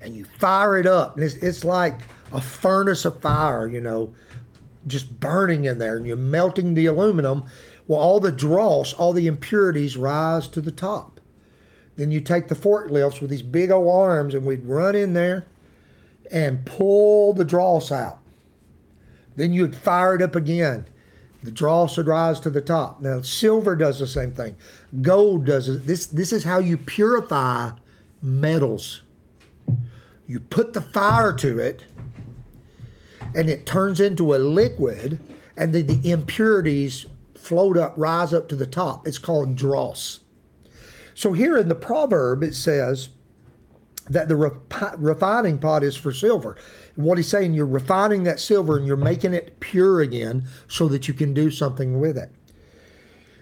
and 0.00 0.14
you 0.14 0.24
fire 0.24 0.78
it 0.78 0.86
up, 0.86 1.16
and 1.16 1.24
it's, 1.24 1.34
it's 1.36 1.64
like 1.64 2.00
a 2.32 2.40
furnace 2.40 3.04
of 3.04 3.20
fire, 3.20 3.68
you 3.68 3.80
know, 3.80 4.14
just 4.86 5.20
burning 5.20 5.64
in 5.64 5.78
there, 5.78 5.96
and 5.96 6.06
you're 6.06 6.16
melting 6.16 6.74
the 6.74 6.86
aluminum. 6.86 7.44
Well, 7.86 8.00
all 8.00 8.20
the 8.20 8.32
dross, 8.32 8.92
all 8.92 9.12
the 9.12 9.26
impurities 9.26 9.96
rise 9.96 10.48
to 10.48 10.60
the 10.60 10.72
top. 10.72 11.20
Then 11.96 12.10
you 12.10 12.20
take 12.20 12.48
the 12.48 12.54
forklifts 12.54 13.20
with 13.20 13.30
these 13.30 13.42
big 13.42 13.70
old 13.70 13.88
arms, 13.88 14.34
and 14.34 14.44
we'd 14.44 14.64
run 14.64 14.94
in 14.94 15.12
there 15.12 15.46
and 16.30 16.64
pull 16.64 17.34
the 17.34 17.44
dross 17.44 17.92
out. 17.92 18.18
Then 19.36 19.52
you'd 19.52 19.76
fire 19.76 20.14
it 20.14 20.22
up 20.22 20.36
again. 20.36 20.86
The 21.42 21.50
dross 21.50 21.96
would 21.96 22.06
rise 22.06 22.38
to 22.40 22.50
the 22.50 22.60
top. 22.60 23.00
Now, 23.00 23.20
silver 23.20 23.74
does 23.74 23.98
the 23.98 24.06
same 24.06 24.32
thing. 24.32 24.56
Gold 25.00 25.44
does 25.44 25.68
it. 25.68 25.86
This, 25.86 26.06
this 26.06 26.32
is 26.32 26.44
how 26.44 26.60
you 26.60 26.76
purify 26.76 27.72
metals. 28.22 29.02
You 30.26 30.40
put 30.40 30.72
the 30.72 30.80
fire 30.80 31.32
to 31.34 31.58
it, 31.58 31.84
and 33.34 33.48
it 33.48 33.66
turns 33.66 34.00
into 34.00 34.34
a 34.34 34.36
liquid, 34.36 35.20
and 35.56 35.74
then 35.74 35.86
the 35.86 36.10
impurities 36.10 37.06
float 37.34 37.76
up, 37.76 37.94
rise 37.96 38.32
up 38.32 38.48
to 38.48 38.56
the 38.56 38.66
top. 38.66 39.06
It's 39.06 39.18
called 39.18 39.56
dross. 39.56 40.20
So 41.14 41.32
here 41.32 41.56
in 41.56 41.68
the 41.68 41.74
proverb, 41.74 42.42
it 42.42 42.54
says 42.54 43.10
that 44.08 44.28
the 44.28 44.34
refi- 44.34 44.94
refining 44.98 45.58
pot 45.58 45.82
is 45.82 45.96
for 45.96 46.12
silver. 46.12 46.56
What 46.96 47.18
he's 47.18 47.28
saying, 47.28 47.54
you're 47.54 47.66
refining 47.66 48.24
that 48.24 48.40
silver 48.40 48.76
and 48.76 48.86
you're 48.86 48.96
making 48.96 49.34
it 49.34 49.60
pure 49.60 50.00
again 50.00 50.46
so 50.68 50.88
that 50.88 51.08
you 51.08 51.14
can 51.14 51.34
do 51.34 51.50
something 51.50 52.00
with 52.00 52.16
it. 52.16 52.30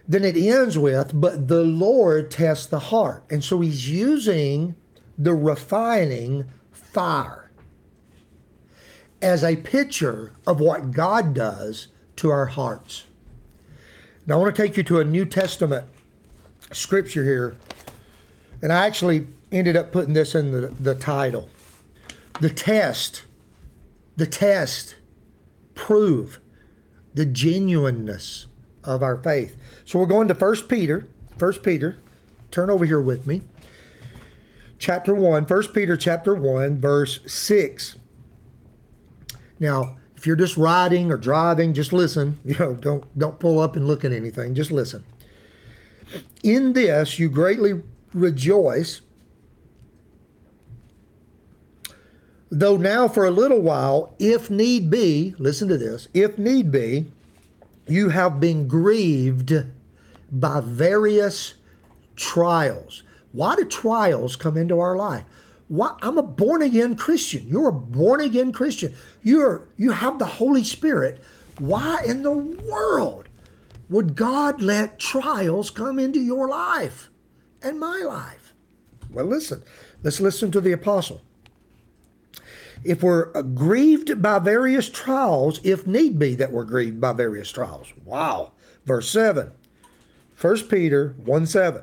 Then 0.07 0.25
it 0.25 0.37
ends 0.37 0.77
with, 0.77 1.13
but 1.15 1.49
the 1.49 1.63
Lord 1.63 2.31
tests 2.31 2.67
the 2.67 2.79
heart. 2.79 3.25
And 3.31 3.45
so 3.45 3.61
he's 3.61 3.89
using 3.89 4.75
the 5.17 5.35
refining 5.35 6.47
fire 6.73 7.50
as 9.23 9.45
a 9.45 9.57
picture 9.57 10.33
of 10.47 10.61
what 10.61 10.93
God 10.93 11.35
does 11.35 11.89
to 12.17 12.31
our 12.31 12.47
hearts. 12.47 13.05
Now, 14.27 14.37
I 14.37 14.39
want 14.39 14.55
to 14.55 14.62
take 14.62 14.77
you 14.77 14.83
to 14.85 15.00
a 15.00 15.05
New 15.05 15.25
Testament 15.25 15.87
scripture 16.73 17.25
here. 17.25 17.57
And 18.62 18.73
I 18.73 18.87
actually 18.87 19.27
ended 19.50 19.77
up 19.77 19.93
putting 19.93 20.15
this 20.15 20.35
in 20.35 20.53
the, 20.53 20.69
the 20.69 20.95
title. 20.95 21.49
The 22.41 22.50
test, 22.50 23.25
the 24.17 24.27
test 24.27 24.97
prove 25.75 26.41
the 27.15 27.27
genuineness 27.27 28.47
of 28.85 29.03
our 29.03 29.17
faith. 29.17 29.57
So 29.85 29.99
we're 29.99 30.07
going 30.07 30.29
to 30.29 30.35
First 30.35 30.69
Peter, 30.69 31.09
First 31.37 31.62
Peter, 31.62 31.99
turn 32.50 32.71
over 32.71 32.85
here 32.85 33.00
with 33.00 33.27
me. 33.27 33.43
Chapter 34.79 35.15
1, 35.15 35.45
1 35.45 35.69
Peter 35.69 35.97
chapter 35.97 36.35
1, 36.35 36.81
verse 36.81 37.21
6. 37.27 37.97
Now, 39.61 39.99
if 40.17 40.26
you're 40.26 40.37
just 40.37 40.57
riding 40.57 41.12
or 41.12 41.17
driving, 41.17 41.73
just 41.73 41.93
listen. 41.93 42.41
You 42.45 42.56
know, 42.58 42.75
don't 42.75 43.19
don't 43.19 43.39
pull 43.39 43.61
up 43.61 43.76
and 43.76 43.87
look 43.87 44.04
at 44.04 44.13
anything. 44.13 44.54
Just 44.54 44.73
listen. 44.73 45.04
In 46.43 46.73
this 46.73 47.19
you 47.19 47.28
greatly 47.28 47.82
rejoice, 48.13 49.02
though 52.50 52.76
now 52.76 53.06
for 53.06 53.25
a 53.25 53.30
little 53.30 53.61
while, 53.61 54.15
if 54.19 54.50
need 54.50 54.91
be, 54.91 55.35
listen 55.39 55.69
to 55.69 55.78
this, 55.78 56.08
if 56.13 56.37
need 56.37 56.73
be, 56.73 57.13
you 57.87 58.08
have 58.08 58.41
been 58.41 58.67
grieved 58.67 59.52
by 60.32 60.61
various 60.61 61.54
trials. 62.17 63.04
Why 63.32 63.54
do 63.54 63.65
trials 63.65 64.35
come 64.37 64.56
into 64.56 64.80
our 64.80 64.97
life? 64.97 65.25
I'm 65.71 66.19
a 66.19 66.23
born 66.23 66.63
again 66.63 66.97
Christian. 66.97 67.47
You're 67.47 67.69
a 67.69 67.73
born 67.73 68.21
again 68.21 68.52
Christian. 68.52 68.95
You're 69.23 69.69
you 69.76 69.93
have 69.93 70.19
the 70.19 70.26
Holy 70.26 70.65
Spirit. 70.65 71.23
Why 71.59 72.02
in 72.04 72.23
the 72.23 72.33
world 72.33 73.28
would 73.89 74.17
God 74.17 74.63
let 74.63 74.99
trials 74.99 75.71
come 75.71 75.99
into 75.99 76.21
your 76.21 76.49
life 76.49 77.11
and 77.63 77.78
my 77.78 77.99
life? 77.99 78.52
Well, 79.11 79.26
listen. 79.26 79.63
Let's 80.02 80.21
listen 80.21 80.50
to 80.52 80.61
the 80.61 80.73
apostle. 80.73 81.23
If 82.83 83.02
we're 83.02 83.30
grieved 83.43 84.23
by 84.23 84.39
various 84.39 84.89
trials, 84.89 85.61
if 85.63 85.87
need 85.87 86.19
be 86.19 86.35
that 86.37 86.52
we're 86.52 86.65
grieved 86.65 87.00
by 87.00 87.13
various 87.13 87.52
trials. 87.52 87.93
Wow. 88.04 88.52
Verse 88.87 89.11
7. 89.11 89.52
1 90.41 90.69
Peter 90.69 91.15
1 91.19 91.47
7. 91.47 91.83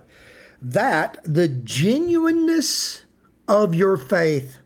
That 0.59 1.19
the 1.23 1.47
genuineness 1.47 3.03
of 3.47 3.73
your 3.73 3.97
faith 3.97 4.57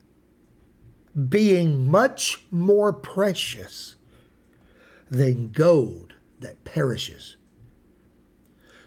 being 1.29 1.89
much 1.89 2.43
more 2.51 2.93
precious 2.93 3.95
than 5.09 5.51
gold 5.51 6.13
that 6.39 6.63
perishes. 6.63 7.35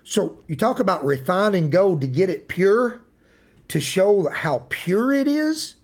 So 0.05 0.39
you 0.49 0.57
talk 0.57 0.81
about 0.81 1.05
refining 1.05 1.71
gold 1.71 2.01
to 2.01 2.07
get 2.07 2.31
it 2.31 2.49
pure, 2.49 3.03
to 3.69 3.81
show 3.81 4.29
how 4.29 4.67
pure 4.69 5.13
it 5.13 5.29
is. 5.29 5.77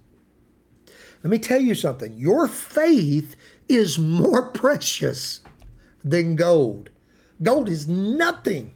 Let 1.23 1.31
me 1.31 1.39
tell 1.39 1.61
you 1.61 1.75
something. 1.75 2.17
Your 2.17 2.49
faith 2.49 3.37
is 3.69 3.99
more 3.99 4.43
precious 4.51 5.41
than 6.03 6.37
gold. 6.37 6.91
Gold 7.43 7.69
is 7.69 7.89
nothing 7.89 8.75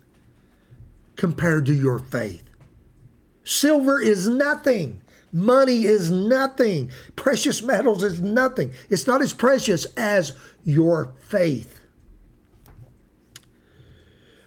compared 1.16 1.66
to 1.66 1.74
your 1.74 1.98
faith. 1.98 2.44
Silver 3.44 4.00
is 4.00 4.28
nothing. 4.28 5.02
Money 5.34 5.84
is 5.84 6.12
nothing. 6.12 6.92
Precious 7.16 7.60
metals 7.60 8.04
is 8.04 8.20
nothing. 8.20 8.72
It's 8.88 9.08
not 9.08 9.20
as 9.20 9.32
precious 9.32 9.84
as 9.96 10.32
your 10.64 11.12
faith. 11.26 11.80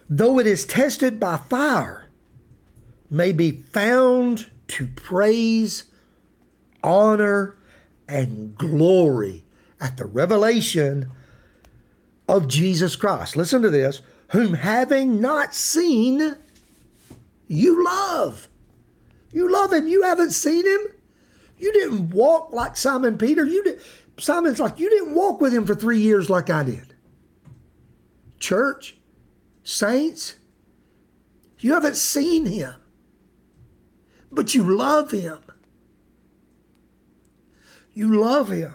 Though 0.08 0.38
it 0.38 0.46
is 0.46 0.64
tested 0.64 1.20
by 1.20 1.36
fire, 1.36 2.08
may 3.10 3.32
be 3.32 3.50
found 3.50 4.50
to 4.68 4.86
praise, 4.86 5.84
honor, 6.82 7.58
and 8.08 8.56
glory 8.56 9.44
at 9.82 9.98
the 9.98 10.06
revelation 10.06 11.10
of 12.26 12.48
Jesus 12.48 12.96
Christ. 12.96 13.36
Listen 13.36 13.60
to 13.60 13.68
this 13.68 14.00
whom 14.28 14.54
having 14.54 15.20
not 15.20 15.54
seen, 15.54 16.34
you 17.46 17.84
love. 17.84 18.48
You 19.30 19.50
love 19.50 19.72
him. 19.72 19.86
You 19.86 20.02
haven't 20.02 20.30
seen 20.30 20.66
him. 20.66 20.80
You 21.58 21.72
didn't 21.72 22.10
walk 22.10 22.52
like 22.52 22.76
Simon 22.76 23.18
Peter. 23.18 23.44
You 23.44 23.62
did. 23.64 23.80
Simon's 24.18 24.60
like 24.60 24.78
you 24.78 24.90
didn't 24.90 25.14
walk 25.14 25.40
with 25.40 25.54
him 25.54 25.66
for 25.66 25.74
three 25.74 26.00
years 26.00 26.28
like 26.28 26.50
I 26.50 26.64
did. 26.64 26.94
Church, 28.38 28.96
saints, 29.62 30.36
you 31.60 31.74
haven't 31.74 31.96
seen 31.96 32.46
him, 32.46 32.74
but 34.30 34.54
you 34.54 34.62
love 34.62 35.10
him. 35.10 35.38
You 37.94 38.20
love 38.20 38.50
him. 38.50 38.74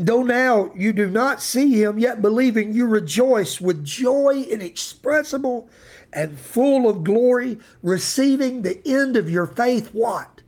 Though 0.00 0.22
now 0.22 0.70
you 0.76 0.92
do 0.92 1.10
not 1.10 1.42
see 1.42 1.82
him, 1.82 1.98
yet 1.98 2.22
believing 2.22 2.72
you 2.72 2.86
rejoice 2.86 3.60
with 3.60 3.84
joy 3.84 4.46
inexpressible 4.48 5.68
and 6.12 6.38
full 6.38 6.88
of 6.88 7.02
glory, 7.02 7.58
receiving 7.82 8.62
the 8.62 8.80
end 8.86 9.16
of 9.16 9.28
your 9.28 9.48
faith, 9.48 9.88
what? 9.92 10.40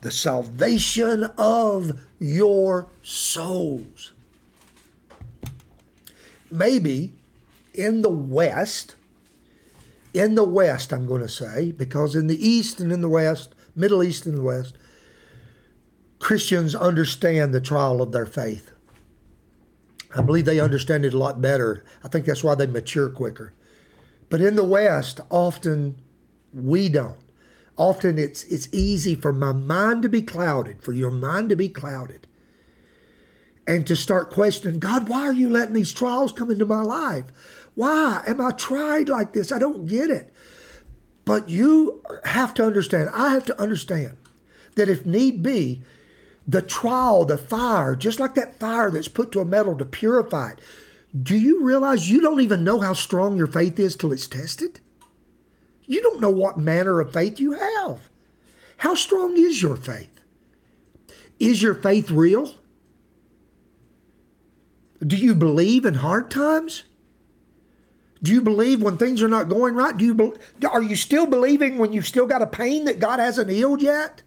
The 0.00 0.10
salvation 0.10 1.24
of 1.36 2.00
your 2.18 2.86
souls. 3.02 4.12
Maybe 6.50 7.12
in 7.74 8.00
the 8.00 8.08
West, 8.08 8.96
in 10.14 10.36
the 10.36 10.44
West, 10.44 10.90
I'm 10.90 11.06
going 11.06 11.20
to 11.20 11.28
say, 11.28 11.70
because 11.72 12.16
in 12.16 12.28
the 12.28 12.48
East 12.48 12.80
and 12.80 12.90
in 12.90 13.02
the 13.02 13.10
West, 13.10 13.54
Middle 13.76 14.02
East 14.02 14.24
and 14.24 14.38
the 14.38 14.42
West, 14.42 14.78
Christians 16.20 16.74
understand 16.76 17.52
the 17.52 17.60
trial 17.60 18.00
of 18.00 18.12
their 18.12 18.26
faith. 18.26 18.70
I 20.16 20.22
believe 20.22 20.44
they 20.44 20.60
understand 20.60 21.04
it 21.04 21.14
a 21.14 21.18
lot 21.18 21.40
better. 21.40 21.84
I 22.04 22.08
think 22.08 22.26
that's 22.26 22.44
why 22.44 22.54
they 22.54 22.66
mature 22.66 23.10
quicker. 23.10 23.52
But 24.28 24.40
in 24.40 24.54
the 24.54 24.64
West, 24.64 25.20
often 25.30 25.96
we 26.52 26.88
don't. 26.88 27.18
often 27.80 28.18
it's 28.18 28.44
it's 28.44 28.68
easy 28.72 29.14
for 29.14 29.32
my 29.32 29.52
mind 29.52 30.02
to 30.02 30.08
be 30.08 30.20
clouded, 30.20 30.82
for 30.82 30.92
your 30.92 31.10
mind 31.10 31.48
to 31.48 31.56
be 31.56 31.68
clouded, 31.68 32.26
and 33.66 33.86
to 33.86 33.96
start 33.96 34.30
questioning, 34.30 34.78
God, 34.78 35.08
why 35.08 35.22
are 35.22 35.32
you 35.32 35.48
letting 35.48 35.74
these 35.74 35.92
trials 35.92 36.32
come 36.32 36.50
into 36.50 36.66
my 36.66 36.82
life? 36.82 37.24
Why 37.74 38.22
am 38.26 38.40
I 38.40 38.50
tried 38.50 39.08
like 39.08 39.32
this? 39.32 39.50
I 39.50 39.58
don't 39.58 39.86
get 39.86 40.10
it. 40.10 40.32
But 41.24 41.48
you 41.48 42.02
have 42.24 42.52
to 42.54 42.64
understand, 42.64 43.10
I 43.14 43.30
have 43.30 43.46
to 43.46 43.60
understand 43.60 44.16
that 44.74 44.88
if 44.88 45.06
need 45.06 45.42
be, 45.42 45.82
the 46.46 46.62
trial, 46.62 47.24
the 47.24 47.38
fire, 47.38 47.94
just 47.94 48.18
like 48.18 48.34
that 48.34 48.58
fire 48.58 48.90
that's 48.90 49.08
put 49.08 49.32
to 49.32 49.40
a 49.40 49.44
metal 49.44 49.76
to 49.76 49.84
purify 49.84 50.50
it, 50.50 50.60
do 51.22 51.36
you 51.36 51.62
realize 51.62 52.10
you 52.10 52.20
don't 52.20 52.40
even 52.40 52.64
know 52.64 52.80
how 52.80 52.92
strong 52.92 53.36
your 53.36 53.46
faith 53.46 53.78
is 53.78 53.96
till 53.96 54.12
it's 54.12 54.26
tested? 54.26 54.80
You 55.86 56.00
don't 56.02 56.20
know 56.20 56.30
what 56.30 56.58
manner 56.58 57.00
of 57.00 57.12
faith 57.12 57.40
you 57.40 57.52
have. 57.52 58.08
How 58.76 58.94
strong 58.94 59.36
is 59.36 59.60
your 59.60 59.76
faith? 59.76 60.20
Is 61.40 61.62
your 61.62 61.74
faith 61.74 62.10
real? 62.10 62.54
Do 65.04 65.16
you 65.16 65.34
believe 65.34 65.84
in 65.84 65.94
hard 65.94 66.30
times? 66.30 66.84
Do 68.22 68.32
you 68.32 68.42
believe 68.42 68.82
when 68.82 68.98
things 68.98 69.22
are 69.22 69.28
not 69.28 69.48
going 69.48 69.74
right? 69.74 69.96
Do 69.96 70.04
you 70.04 70.14
be, 70.14 70.32
are 70.66 70.82
you 70.82 70.94
still 70.94 71.26
believing 71.26 71.78
when 71.78 71.92
you've 71.92 72.06
still 72.06 72.26
got 72.26 72.42
a 72.42 72.46
pain 72.46 72.84
that 72.84 72.98
God 73.00 73.18
hasn't 73.18 73.50
healed 73.50 73.80
yet? 73.80 74.22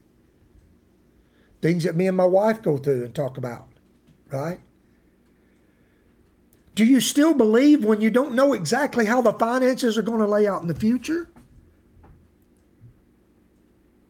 Things 1.63 1.85
that 1.85 1.95
me 1.95 2.07
and 2.07 2.17
my 2.17 2.25
wife 2.25 2.61
go 2.61 2.77
through 2.77 3.05
and 3.05 3.15
talk 3.15 3.37
about, 3.37 3.69
right? 4.29 4.59
Do 6.75 6.83
you 6.83 6.99
still 6.99 7.33
believe 7.33 7.85
when 7.85 8.01
you 8.01 8.09
don't 8.09 8.35
know 8.35 8.51
exactly 8.51 9.05
how 9.05 9.21
the 9.21 9.31
finances 9.31 9.97
are 9.97 10.01
going 10.01 10.19
to 10.19 10.27
lay 10.27 10.45
out 10.45 10.61
in 10.61 10.67
the 10.67 10.75
future? 10.75 11.29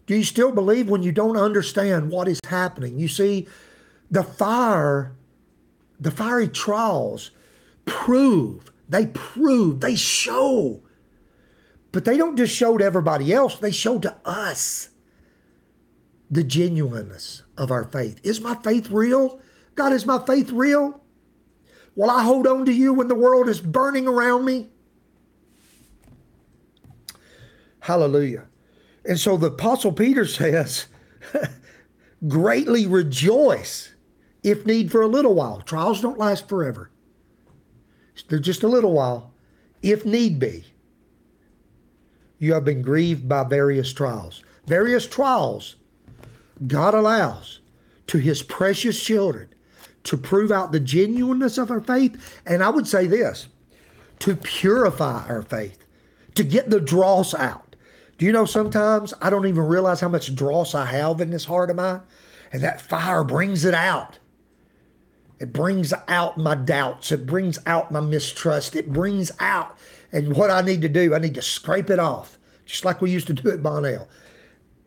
Do 0.08 0.16
you 0.16 0.24
still 0.24 0.52
believe 0.52 0.90
when 0.90 1.04
you 1.04 1.12
don't 1.12 1.38
understand 1.38 2.10
what 2.10 2.28
is 2.28 2.40
happening? 2.48 2.98
You 2.98 3.08
see, 3.08 3.48
the 4.10 4.24
fire, 4.24 5.16
the 6.00 6.10
fiery 6.10 6.48
trials 6.48 7.30
prove, 7.86 8.72
they 8.90 9.06
prove, 9.06 9.80
they 9.80 9.96
show. 9.96 10.82
But 11.92 12.04
they 12.04 12.18
don't 12.18 12.36
just 12.36 12.56
show 12.56 12.80
to 12.80 12.84
everybody 12.84 13.32
else, 13.32 13.58
they 13.58 13.70
show 13.70 14.00
to 14.00 14.16
us 14.26 14.90
the 16.32 16.44
genuineness 16.44 17.43
of 17.58 17.72
our 17.72 17.86
faith. 17.86 18.20
Is 18.24 18.42
my 18.42 18.56
faith 18.56 18.90
real? 18.90 19.40
God, 19.76 19.94
is 19.94 20.06
my 20.06 20.24
faith 20.26 20.52
real? 20.52 21.02
Will 21.96 22.10
I 22.10 22.24
hold 22.24 22.48
on 22.48 22.66
to 22.66 22.74
you 22.74 22.94
when 22.94 23.08
the 23.08 23.16
world 23.16 23.48
is 23.48 23.62
burning 23.62 24.08
around 24.08 24.46
me? 24.46 24.70
Hallelujah. 27.80 28.46
And 29.06 29.20
so 29.20 29.38
the 29.38 29.48
Apostle 29.48 29.92
Peter 29.92 30.26
says, 30.26 30.88
greatly 32.28 32.88
rejoice 32.88 33.94
if 34.42 34.66
need 34.66 34.92
for 34.92 35.02
a 35.02 35.08
little 35.08 35.36
while. 35.36 35.62
Trials 35.62 36.02
don't 36.02 36.18
last 36.18 36.48
forever, 36.48 36.90
they're 38.28 38.40
just 38.40 38.64
a 38.64 38.68
little 38.68 38.94
while, 38.94 39.34
if 39.82 40.06
need 40.06 40.40
be. 40.40 40.64
You 42.40 42.54
have 42.54 42.66
been 42.66 42.82
grieved 42.82 43.30
by 43.30 43.44
various 43.46 43.94
trials. 43.94 44.44
Various 44.66 45.08
trials 45.08 45.78
God 46.68 46.94
allows 46.94 47.60
to 48.08 48.18
his 48.18 48.44
precious 48.44 49.02
children 49.02 49.50
to 50.04 50.18
prove 50.18 50.52
out 50.52 50.72
the 50.72 50.80
genuineness 50.80 51.58
of 51.58 51.72
our 51.72 51.82
faith. 51.82 52.42
And 52.46 52.64
I 52.64 52.70
would 52.70 52.88
say 52.88 53.08
this 53.08 53.48
to 54.20 54.36
purify 54.36 55.26
our 55.28 55.42
faith, 55.42 55.86
to 56.36 56.44
get 56.44 56.70
the 56.70 56.80
dross 56.80 57.34
out. 57.34 57.76
Do 58.18 58.26
you 58.26 58.32
know 58.32 58.46
sometimes 58.46 59.14
I 59.22 59.30
don't 59.30 59.48
even 59.48 59.64
realize 59.64 60.00
how 60.00 60.10
much 60.10 60.34
dross 60.36 60.76
I 60.76 60.86
have 60.86 61.20
in 61.20 61.30
this 61.30 61.46
heart 61.46 61.70
of 61.70 61.78
mine? 61.78 62.02
And 62.52 62.62
that 62.62 62.82
fire 62.82 63.24
brings 63.24 63.66
it 63.66 63.74
out. 63.74 64.20
It 65.40 65.52
brings 65.52 65.94
out 66.08 66.38
my 66.38 66.56
doubts. 66.56 67.12
It 67.12 67.26
brings 67.26 67.60
out 67.66 67.92
my 67.92 68.00
mistrust. 68.00 68.76
It 68.76 68.94
brings 68.94 69.32
out. 69.40 69.78
And 70.12 70.36
what 70.36 70.52
I 70.52 70.62
need 70.62 70.82
to 70.84 70.90
do, 70.90 71.16
I 71.16 71.20
need 71.20 71.34
to 71.34 71.42
scrape 71.42 71.90
it 71.90 72.00
off, 72.00 72.38
just 72.66 72.86
like 72.86 73.02
we 73.02 73.12
used 73.12 73.28
to 73.28 73.34
do 73.34 73.52
at 73.52 73.64
Bonnell. 73.64 74.08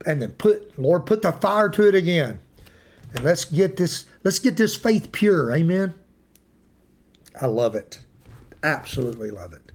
And 0.04 0.20
then 0.20 0.32
put, 0.32 0.78
Lord, 0.78 1.06
put 1.06 1.22
the 1.22 1.32
fire 1.32 1.68
to 1.70 1.88
it 1.88 1.94
again. 1.94 2.38
And 3.14 3.24
let's 3.24 3.44
get 3.44 3.76
this, 3.76 4.04
let's 4.24 4.38
get 4.38 4.56
this 4.56 4.76
faith 4.76 5.10
pure. 5.12 5.54
Amen. 5.54 5.94
I 7.40 7.46
love 7.46 7.74
it. 7.74 8.00
Absolutely 8.62 9.30
love 9.30 9.52
it. 9.52 9.72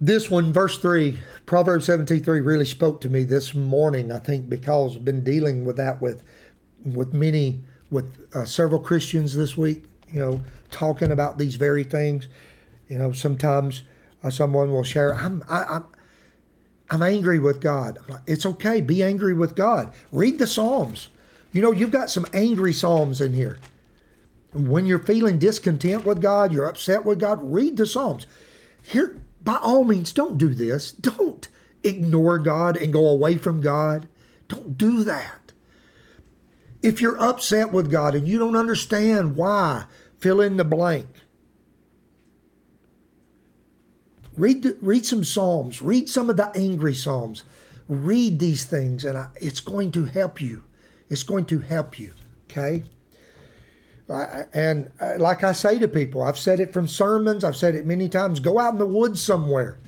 This 0.00 0.30
one, 0.30 0.52
verse 0.52 0.78
3, 0.78 1.18
Proverbs 1.46 1.86
73 1.86 2.40
really 2.40 2.66
spoke 2.66 3.00
to 3.00 3.08
me 3.08 3.24
this 3.24 3.54
morning, 3.54 4.12
I 4.12 4.18
think, 4.18 4.48
because 4.48 4.96
I've 4.96 5.04
been 5.04 5.24
dealing 5.24 5.64
with 5.64 5.76
that 5.76 6.00
with 6.02 6.22
with 6.84 7.12
many, 7.12 7.60
with 7.90 8.28
uh, 8.34 8.44
several 8.44 8.80
Christians 8.80 9.34
this 9.34 9.56
week, 9.56 9.84
you 10.08 10.20
know, 10.20 10.40
talking 10.70 11.10
about 11.10 11.38
these 11.38 11.56
very 11.56 11.84
things. 11.84 12.28
You 12.88 12.98
know, 12.98 13.12
sometimes 13.12 13.82
uh, 14.22 14.30
someone 14.30 14.70
will 14.70 14.84
share, 14.84 15.14
I'm, 15.14 15.42
I, 15.48 15.64
I'm, 15.64 15.84
I'm 16.90 17.02
angry 17.02 17.38
with 17.38 17.60
God. 17.60 17.98
Like, 18.08 18.20
it's 18.26 18.46
okay. 18.46 18.80
Be 18.80 19.02
angry 19.02 19.34
with 19.34 19.56
God. 19.56 19.92
Read 20.12 20.38
the 20.38 20.46
Psalms. 20.46 21.08
You 21.52 21.62
know, 21.62 21.72
you've 21.72 21.90
got 21.90 22.10
some 22.10 22.26
angry 22.32 22.72
Psalms 22.72 23.20
in 23.20 23.32
here. 23.32 23.58
When 24.52 24.86
you're 24.86 24.98
feeling 24.98 25.38
discontent 25.38 26.04
with 26.04 26.22
God, 26.22 26.52
you're 26.52 26.68
upset 26.68 27.04
with 27.04 27.18
God, 27.18 27.40
read 27.42 27.76
the 27.76 27.86
Psalms. 27.86 28.26
Here, 28.82 29.16
by 29.42 29.56
all 29.56 29.84
means, 29.84 30.12
don't 30.12 30.38
do 30.38 30.54
this. 30.54 30.92
Don't 30.92 31.48
ignore 31.82 32.38
God 32.38 32.76
and 32.76 32.92
go 32.92 33.08
away 33.08 33.36
from 33.36 33.60
God. 33.60 34.08
Don't 34.48 34.78
do 34.78 35.04
that. 35.04 35.52
If 36.82 37.00
you're 37.00 37.20
upset 37.20 37.72
with 37.72 37.90
God 37.90 38.14
and 38.14 38.28
you 38.28 38.38
don't 38.38 38.56
understand 38.56 39.36
why, 39.36 39.84
fill 40.18 40.40
in 40.40 40.56
the 40.56 40.64
blank. 40.64 41.06
Read, 44.36 44.76
read 44.80 45.06
some 45.06 45.24
Psalms. 45.24 45.80
Read 45.80 46.08
some 46.08 46.30
of 46.30 46.36
the 46.36 46.50
angry 46.54 46.94
Psalms. 46.94 47.44
Read 47.88 48.38
these 48.38 48.64
things, 48.64 49.04
and 49.04 49.16
I, 49.16 49.28
it's 49.40 49.60
going 49.60 49.92
to 49.92 50.04
help 50.04 50.40
you. 50.40 50.62
It's 51.08 51.22
going 51.22 51.46
to 51.46 51.58
help 51.60 51.98
you. 51.98 52.12
Okay? 52.50 52.84
and 54.08 54.90
uh, 55.00 55.14
like 55.18 55.42
I 55.42 55.52
say 55.52 55.78
to 55.78 55.88
people, 55.88 56.22
I've 56.22 56.38
said 56.38 56.60
it 56.60 56.72
from 56.72 56.86
sermons, 56.86 57.42
I've 57.42 57.56
said 57.56 57.74
it 57.74 57.86
many 57.86 58.08
times 58.08 58.38
go 58.38 58.58
out 58.58 58.72
in 58.72 58.78
the 58.78 58.86
woods 58.86 59.20
somewhere 59.20 59.78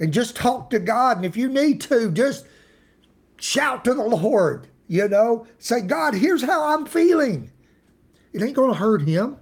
and 0.00 0.12
just 0.12 0.36
talk 0.36 0.70
to 0.70 0.78
God. 0.78 1.18
And 1.18 1.26
if 1.26 1.36
you 1.36 1.48
need 1.48 1.80
to, 1.82 2.10
just 2.10 2.46
shout 3.38 3.84
to 3.84 3.94
the 3.94 4.02
Lord, 4.02 4.68
you 4.86 5.08
know, 5.08 5.46
say, 5.58 5.82
God, 5.82 6.14
here's 6.14 6.42
how 6.42 6.74
I'm 6.74 6.86
feeling. 6.86 7.50
It 8.32 8.42
ain't 8.42 8.56
going 8.56 8.72
to 8.72 8.78
hurt 8.78 9.02
him. 9.02 9.36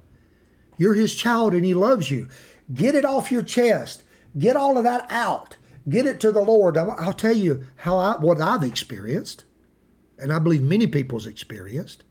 You're 0.79 0.95
his 0.95 1.14
child 1.14 1.55
and 1.55 1.64
he 1.64 1.75
loves 1.75 2.11
you. 2.11 2.29
Get 2.75 2.95
it 2.95 3.05
off 3.05 3.31
your 3.31 3.42
chest. 3.42 4.03
Get 4.38 4.57
all 4.57 4.77
of 4.77 4.85
that 4.85 5.07
out. 5.11 5.57
Get 5.88 6.07
it 6.07 6.20
to 6.20 6.33
the 6.33 6.40
Lord. 6.40 6.77
I'll 6.77 7.12
tell 7.12 7.37
you 7.37 7.66
how 7.77 7.96
I, 7.99 8.16
what 8.18 8.40
I've 8.40 8.64
experienced, 8.64 9.44
and 10.18 10.33
I 10.33 10.38
believe 10.38 10.62
many 10.62 10.87
people's 10.87 11.27
experienced 11.27 12.03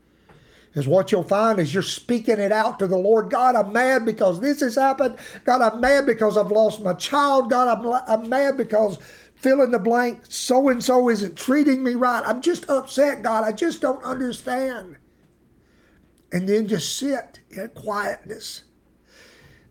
is 0.76 0.86
what 0.86 1.10
you'll 1.10 1.22
find 1.24 1.58
is 1.58 1.72
you're 1.72 1.82
speaking 1.82 2.38
it 2.38 2.52
out 2.52 2.78
to 2.78 2.86
the 2.86 2.98
Lord. 2.98 3.30
God, 3.30 3.56
I'm 3.56 3.72
mad 3.72 4.04
because 4.04 4.40
this 4.40 4.60
has 4.60 4.74
happened. 4.74 5.16
God, 5.44 5.62
I'm 5.62 5.80
mad 5.80 6.04
because 6.04 6.36
I've 6.36 6.52
lost 6.52 6.82
my 6.82 6.92
child. 6.92 7.50
God, 7.50 7.78
I'm, 7.78 8.02
I'm 8.06 8.28
mad 8.28 8.58
because 8.58 8.98
fill 9.34 9.62
in 9.62 9.70
the 9.70 9.78
blank, 9.78 10.20
so 10.28 10.68
and 10.68 10.84
so 10.84 11.08
isn't 11.08 11.36
treating 11.36 11.82
me 11.82 11.94
right. 11.94 12.22
I'm 12.26 12.42
just 12.42 12.68
upset, 12.68 13.22
God. 13.22 13.42
I 13.42 13.52
just 13.52 13.80
don't 13.80 14.02
understand. 14.04 14.96
And 16.30 16.46
then 16.46 16.68
just 16.68 16.98
sit 16.98 17.40
in 17.50 17.68
quietness 17.70 18.64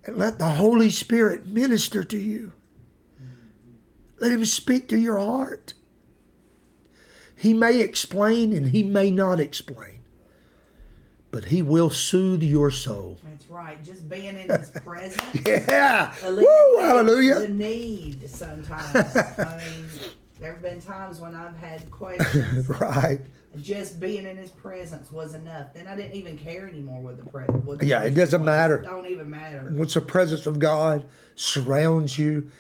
and 0.06 0.18
let 0.18 0.40
the 0.40 0.50
Holy 0.52 0.90
Spirit 0.90 1.46
minister 1.46 2.04
to 2.04 2.18
you. 2.18 2.54
Let 4.20 4.32
Him 4.32 4.46
speak 4.46 4.88
to 4.90 4.98
your 4.98 5.20
heart. 5.20 5.74
He 7.36 7.54
may 7.54 7.82
explain 7.82 8.54
and 8.54 8.70
He 8.70 8.84
may 8.84 9.12
not 9.12 9.40
explain 9.40 9.96
but 11.36 11.44
he 11.44 11.62
will 11.62 11.90
soothe 11.90 12.42
your 12.42 12.72
soul. 12.72 13.18
That's 13.22 13.46
right. 13.50 13.84
Just 13.84 14.08
being 14.08 14.38
in 14.40 14.50
his 14.58 14.72
presence. 14.72 15.22
yeah. 15.46 16.14
Woo, 16.26 16.80
hallelujah. 16.80 17.40
The 17.42 17.50
need 17.50 18.30
sometimes. 18.30 19.18
I 19.18 19.58
mean, 19.58 19.86
there 20.40 20.54
have 20.54 20.62
been 20.62 20.82
times 20.82 21.20
when 21.20 21.36
I've 21.36 21.58
had 21.58 21.90
questions. 21.92 22.68
right. 22.70 23.20
Just 23.62 24.00
being 24.00 24.26
in 24.26 24.36
his 24.36 24.52
presence 24.52 25.12
was 25.12 25.34
enough. 25.34 25.74
Then 25.74 25.88
I 25.88 25.96
didn't 25.96 26.16
even 26.16 26.38
care 26.38 26.68
anymore 26.68 27.02
with 27.02 27.24
the 27.24 27.30
presence. 27.30 27.84
Yeah, 27.84 28.04
it 28.04 28.12
doesn't 28.12 28.44
matter. 28.44 28.78
It 28.78 28.84
don't 28.84 29.08
even 29.08 29.30
matter. 29.30 29.70
Once 29.72 29.94
the 29.94 30.02
presence 30.02 30.46
of 30.46 30.60
God 30.60 31.06
surrounds 31.36 32.18
you 32.20 32.52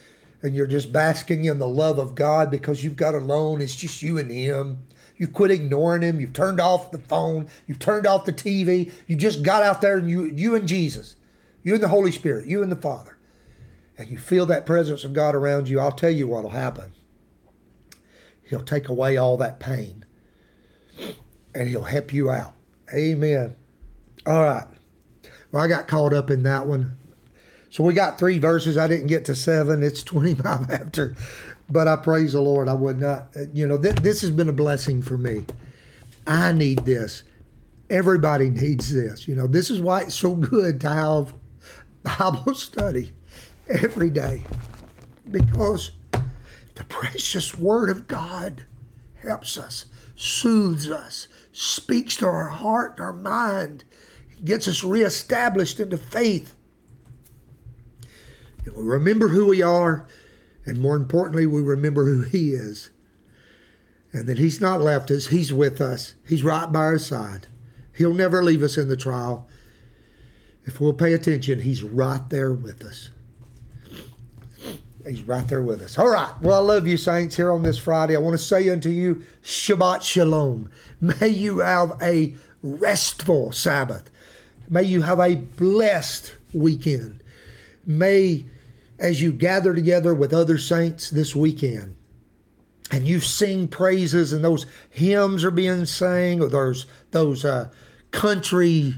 and 0.41 0.55
you're 0.55 0.67
just 0.67 0.93
basking 0.93 1.45
in 1.45 1.59
the 1.59 1.67
love 1.67 1.99
of 1.99 2.15
God 2.15 2.49
because 2.49 2.81
you've 2.81 2.95
got 2.95 3.13
alone, 3.13 3.61
it's 3.61 3.75
just 3.75 4.01
you 4.01 4.17
and 4.19 4.31
him 4.31 4.85
you 5.17 5.27
quit 5.27 5.51
ignoring 5.51 6.01
him. 6.01 6.19
You've 6.19 6.33
turned 6.33 6.59
off 6.59 6.91
the 6.91 6.97
phone. 6.97 7.47
You've 7.67 7.79
turned 7.79 8.05
off 8.05 8.25
the 8.25 8.33
TV. 8.33 8.91
You 9.07 9.15
just 9.15 9.43
got 9.43 9.63
out 9.63 9.81
there 9.81 9.97
and 9.97 10.09
you, 10.09 10.25
you 10.25 10.55
and 10.55 10.67
Jesus, 10.67 11.15
you 11.63 11.73
and 11.73 11.83
the 11.83 11.87
Holy 11.87 12.11
Spirit, 12.11 12.47
you 12.47 12.63
and 12.63 12.71
the 12.71 12.75
Father, 12.75 13.17
and 13.97 14.09
you 14.09 14.17
feel 14.17 14.45
that 14.47 14.65
presence 14.65 15.03
of 15.03 15.13
God 15.13 15.35
around 15.35 15.69
you. 15.69 15.79
I'll 15.79 15.91
tell 15.91 16.09
you 16.09 16.27
what'll 16.27 16.49
happen. 16.49 16.91
He'll 18.47 18.63
take 18.63 18.89
away 18.89 19.17
all 19.17 19.37
that 19.37 19.59
pain 19.59 20.05
and 21.53 21.67
He'll 21.67 21.83
help 21.83 22.13
you 22.13 22.29
out. 22.29 22.53
Amen. 22.93 23.55
All 24.25 24.43
right. 24.43 24.67
Well, 25.51 25.63
I 25.63 25.67
got 25.67 25.87
caught 25.87 26.13
up 26.13 26.29
in 26.29 26.43
that 26.43 26.65
one. 26.67 26.97
So 27.69 27.83
we 27.83 27.93
got 27.93 28.17
three 28.17 28.39
verses. 28.39 28.77
I 28.77 28.87
didn't 28.87 29.07
get 29.07 29.25
to 29.25 29.35
seven. 29.35 29.83
It's 29.83 30.03
25 30.03 30.69
after. 30.71 31.15
But 31.69 31.87
I 31.87 31.95
praise 31.95 32.33
the 32.33 32.41
Lord. 32.41 32.67
I 32.69 32.73
would 32.73 32.99
not, 32.99 33.29
you 33.53 33.67
know, 33.67 33.77
th- 33.77 33.95
this 33.95 34.21
has 34.21 34.31
been 34.31 34.49
a 34.49 34.53
blessing 34.53 35.01
for 35.01 35.17
me. 35.17 35.45
I 36.27 36.51
need 36.51 36.85
this. 36.85 37.23
Everybody 37.89 38.49
needs 38.49 38.93
this. 38.93 39.27
You 39.27 39.35
know, 39.35 39.47
this 39.47 39.69
is 39.69 39.79
why 39.79 40.01
it's 40.01 40.15
so 40.15 40.35
good 40.35 40.79
to 40.81 40.89
have 40.89 41.33
Bible 42.03 42.55
study 42.55 43.11
every 43.67 44.09
day 44.09 44.43
because 45.31 45.91
the 46.75 46.83
precious 46.83 47.57
Word 47.57 47.89
of 47.89 48.07
God 48.07 48.65
helps 49.21 49.57
us, 49.57 49.85
soothes 50.15 50.89
us, 50.89 51.27
speaks 51.51 52.17
to 52.17 52.25
our 52.25 52.49
heart, 52.49 52.95
and 52.97 53.05
our 53.05 53.13
mind, 53.13 53.83
gets 54.43 54.67
us 54.67 54.83
reestablished 54.83 55.79
into 55.79 55.97
faith. 55.97 56.53
And 58.65 58.75
we 58.75 58.83
remember 58.83 59.29
who 59.29 59.47
we 59.47 59.61
are, 59.61 60.07
and 60.65 60.79
more 60.79 60.95
importantly, 60.95 61.47
we 61.47 61.61
remember 61.61 62.05
who 62.05 62.21
He 62.21 62.51
is. 62.51 62.89
And 64.11 64.27
that 64.27 64.37
He's 64.37 64.61
not 64.61 64.81
left 64.81 65.11
us, 65.11 65.27
He's 65.27 65.53
with 65.53 65.79
us, 65.79 66.15
He's 66.27 66.43
right 66.43 66.71
by 66.71 66.79
our 66.79 66.99
side. 66.99 67.47
He'll 67.93 68.13
never 68.13 68.43
leave 68.43 68.63
us 68.63 68.77
in 68.77 68.89
the 68.89 68.97
trial. 68.97 69.47
If 70.65 70.81
we'll 70.81 70.93
pay 70.93 71.13
attention, 71.13 71.61
He's 71.61 71.83
right 71.83 72.27
there 72.29 72.51
with 72.51 72.83
us. 72.83 73.09
He's 75.07 75.21
right 75.23 75.47
there 75.47 75.61
with 75.61 75.81
us. 75.81 75.99
All 75.99 76.09
right. 76.09 76.33
Well, 76.41 76.55
I 76.55 76.73
love 76.73 76.87
you, 76.87 76.97
saints, 76.97 77.35
here 77.35 77.51
on 77.51 77.61
this 77.61 77.77
Friday. 77.77 78.15
I 78.15 78.19
want 78.19 78.33
to 78.37 78.43
say 78.43 78.69
unto 78.69 78.89
you, 78.89 79.23
Shabbat 79.43 80.01
Shalom. 80.01 80.69
May 80.99 81.29
you 81.29 81.59
have 81.59 81.97
a 82.01 82.33
restful 82.63 83.51
Sabbath. 83.51 84.09
May 84.67 84.83
you 84.83 85.03
have 85.03 85.19
a 85.19 85.35
blessed 85.35 86.35
weekend. 86.53 87.21
May, 87.85 88.45
as 88.97 89.21
you 89.21 89.31
gather 89.31 89.75
together 89.75 90.15
with 90.15 90.33
other 90.33 90.57
saints 90.57 91.11
this 91.11 91.35
weekend, 91.35 91.95
and 92.89 93.07
you 93.07 93.19
sing 93.19 93.67
praises, 93.67 94.33
and 94.33 94.43
those 94.43 94.65
hymns 94.89 95.43
are 95.43 95.51
being 95.51 95.85
sang, 95.85 96.41
or 96.41 96.47
those 96.47 96.87
those 97.11 97.45
uh, 97.45 97.69
country 98.09 98.95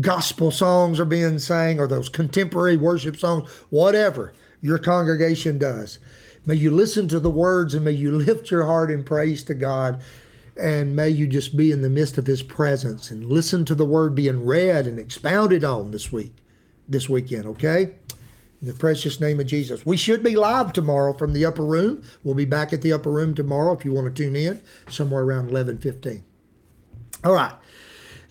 gospel 0.00 0.50
songs 0.50 0.98
are 0.98 1.04
being 1.04 1.38
sang, 1.38 1.78
or 1.78 1.86
those 1.86 2.08
contemporary 2.08 2.76
worship 2.78 3.18
songs, 3.18 3.50
whatever 3.68 4.32
your 4.62 4.78
congregation 4.78 5.58
does. 5.58 5.98
May 6.46 6.54
you 6.54 6.70
listen 6.70 7.06
to 7.08 7.20
the 7.20 7.30
words 7.30 7.74
and 7.74 7.84
may 7.84 7.92
you 7.92 8.12
lift 8.12 8.50
your 8.50 8.64
heart 8.64 8.90
in 8.90 9.04
praise 9.04 9.44
to 9.44 9.54
God. 9.54 10.00
And 10.60 10.94
may 10.94 11.08
you 11.08 11.26
just 11.26 11.56
be 11.56 11.72
in 11.72 11.82
the 11.82 11.90
midst 11.90 12.18
of 12.18 12.26
his 12.26 12.42
presence 12.42 13.10
and 13.10 13.26
listen 13.26 13.64
to 13.64 13.74
the 13.74 13.86
word 13.86 14.14
being 14.14 14.44
read 14.44 14.86
and 14.86 14.98
expounded 14.98 15.64
on 15.64 15.90
this 15.90 16.12
week, 16.12 16.34
this 16.88 17.08
weekend, 17.08 17.46
okay? 17.46 17.94
In 18.60 18.68
the 18.68 18.74
precious 18.74 19.18
name 19.18 19.40
of 19.40 19.46
Jesus. 19.46 19.86
We 19.86 19.96
should 19.96 20.22
be 20.22 20.36
live 20.36 20.72
tomorrow 20.72 21.14
from 21.14 21.32
the 21.32 21.46
upper 21.46 21.64
room. 21.64 22.02
We'll 22.22 22.34
be 22.34 22.44
back 22.44 22.72
at 22.72 22.82
the 22.82 22.92
upper 22.92 23.10
room 23.10 23.34
tomorrow 23.34 23.72
if 23.72 23.84
you 23.84 23.92
want 23.92 24.14
to 24.14 24.22
tune 24.22 24.36
in, 24.36 24.60
somewhere 24.88 25.22
around 25.22 25.50
11:15. 25.50 26.22
All 27.24 27.34
right. 27.34 27.54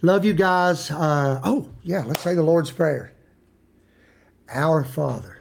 Love 0.03 0.23
you 0.23 0.33
guys. 0.33 0.91
Uh, 0.91 1.39
oh, 1.43 1.69
yeah, 1.83 2.03
let's 2.05 2.21
say 2.21 2.33
the 2.33 2.43
Lord's 2.43 2.71
Prayer. 2.71 3.13
Our 4.49 4.83
Father, 4.83 5.40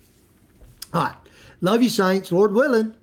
All 0.93 1.03
right. 1.03 1.15
Love 1.61 1.83
you, 1.83 1.89
saints. 1.89 2.31
Lord 2.31 2.53
willing. 2.53 2.95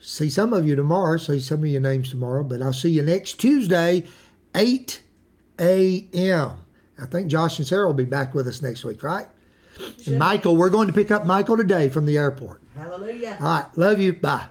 See 0.00 0.30
some 0.30 0.52
of 0.52 0.66
you 0.66 0.74
tomorrow. 0.74 1.16
See 1.16 1.40
some 1.40 1.60
of 1.60 1.66
your 1.66 1.80
names 1.80 2.10
tomorrow. 2.10 2.42
But 2.42 2.62
I'll 2.62 2.72
see 2.72 2.90
you 2.90 3.02
next 3.02 3.34
Tuesday, 3.34 4.04
8 4.54 5.02
a.m. 5.58 6.50
I 7.00 7.06
think 7.06 7.28
Josh 7.28 7.58
and 7.58 7.66
Sarah 7.66 7.86
will 7.86 7.94
be 7.94 8.04
back 8.04 8.34
with 8.34 8.48
us 8.48 8.62
next 8.62 8.84
week, 8.84 9.02
right? 9.02 9.26
And 10.06 10.18
Michael, 10.18 10.56
we're 10.56 10.70
going 10.70 10.88
to 10.88 10.92
pick 10.92 11.10
up 11.10 11.24
Michael 11.24 11.56
today 11.56 11.88
from 11.88 12.06
the 12.06 12.16
airport. 12.16 12.62
Hallelujah. 12.76 13.36
All 13.40 13.46
right. 13.46 13.66
Love 13.76 14.00
you. 14.00 14.12
Bye. 14.12 14.46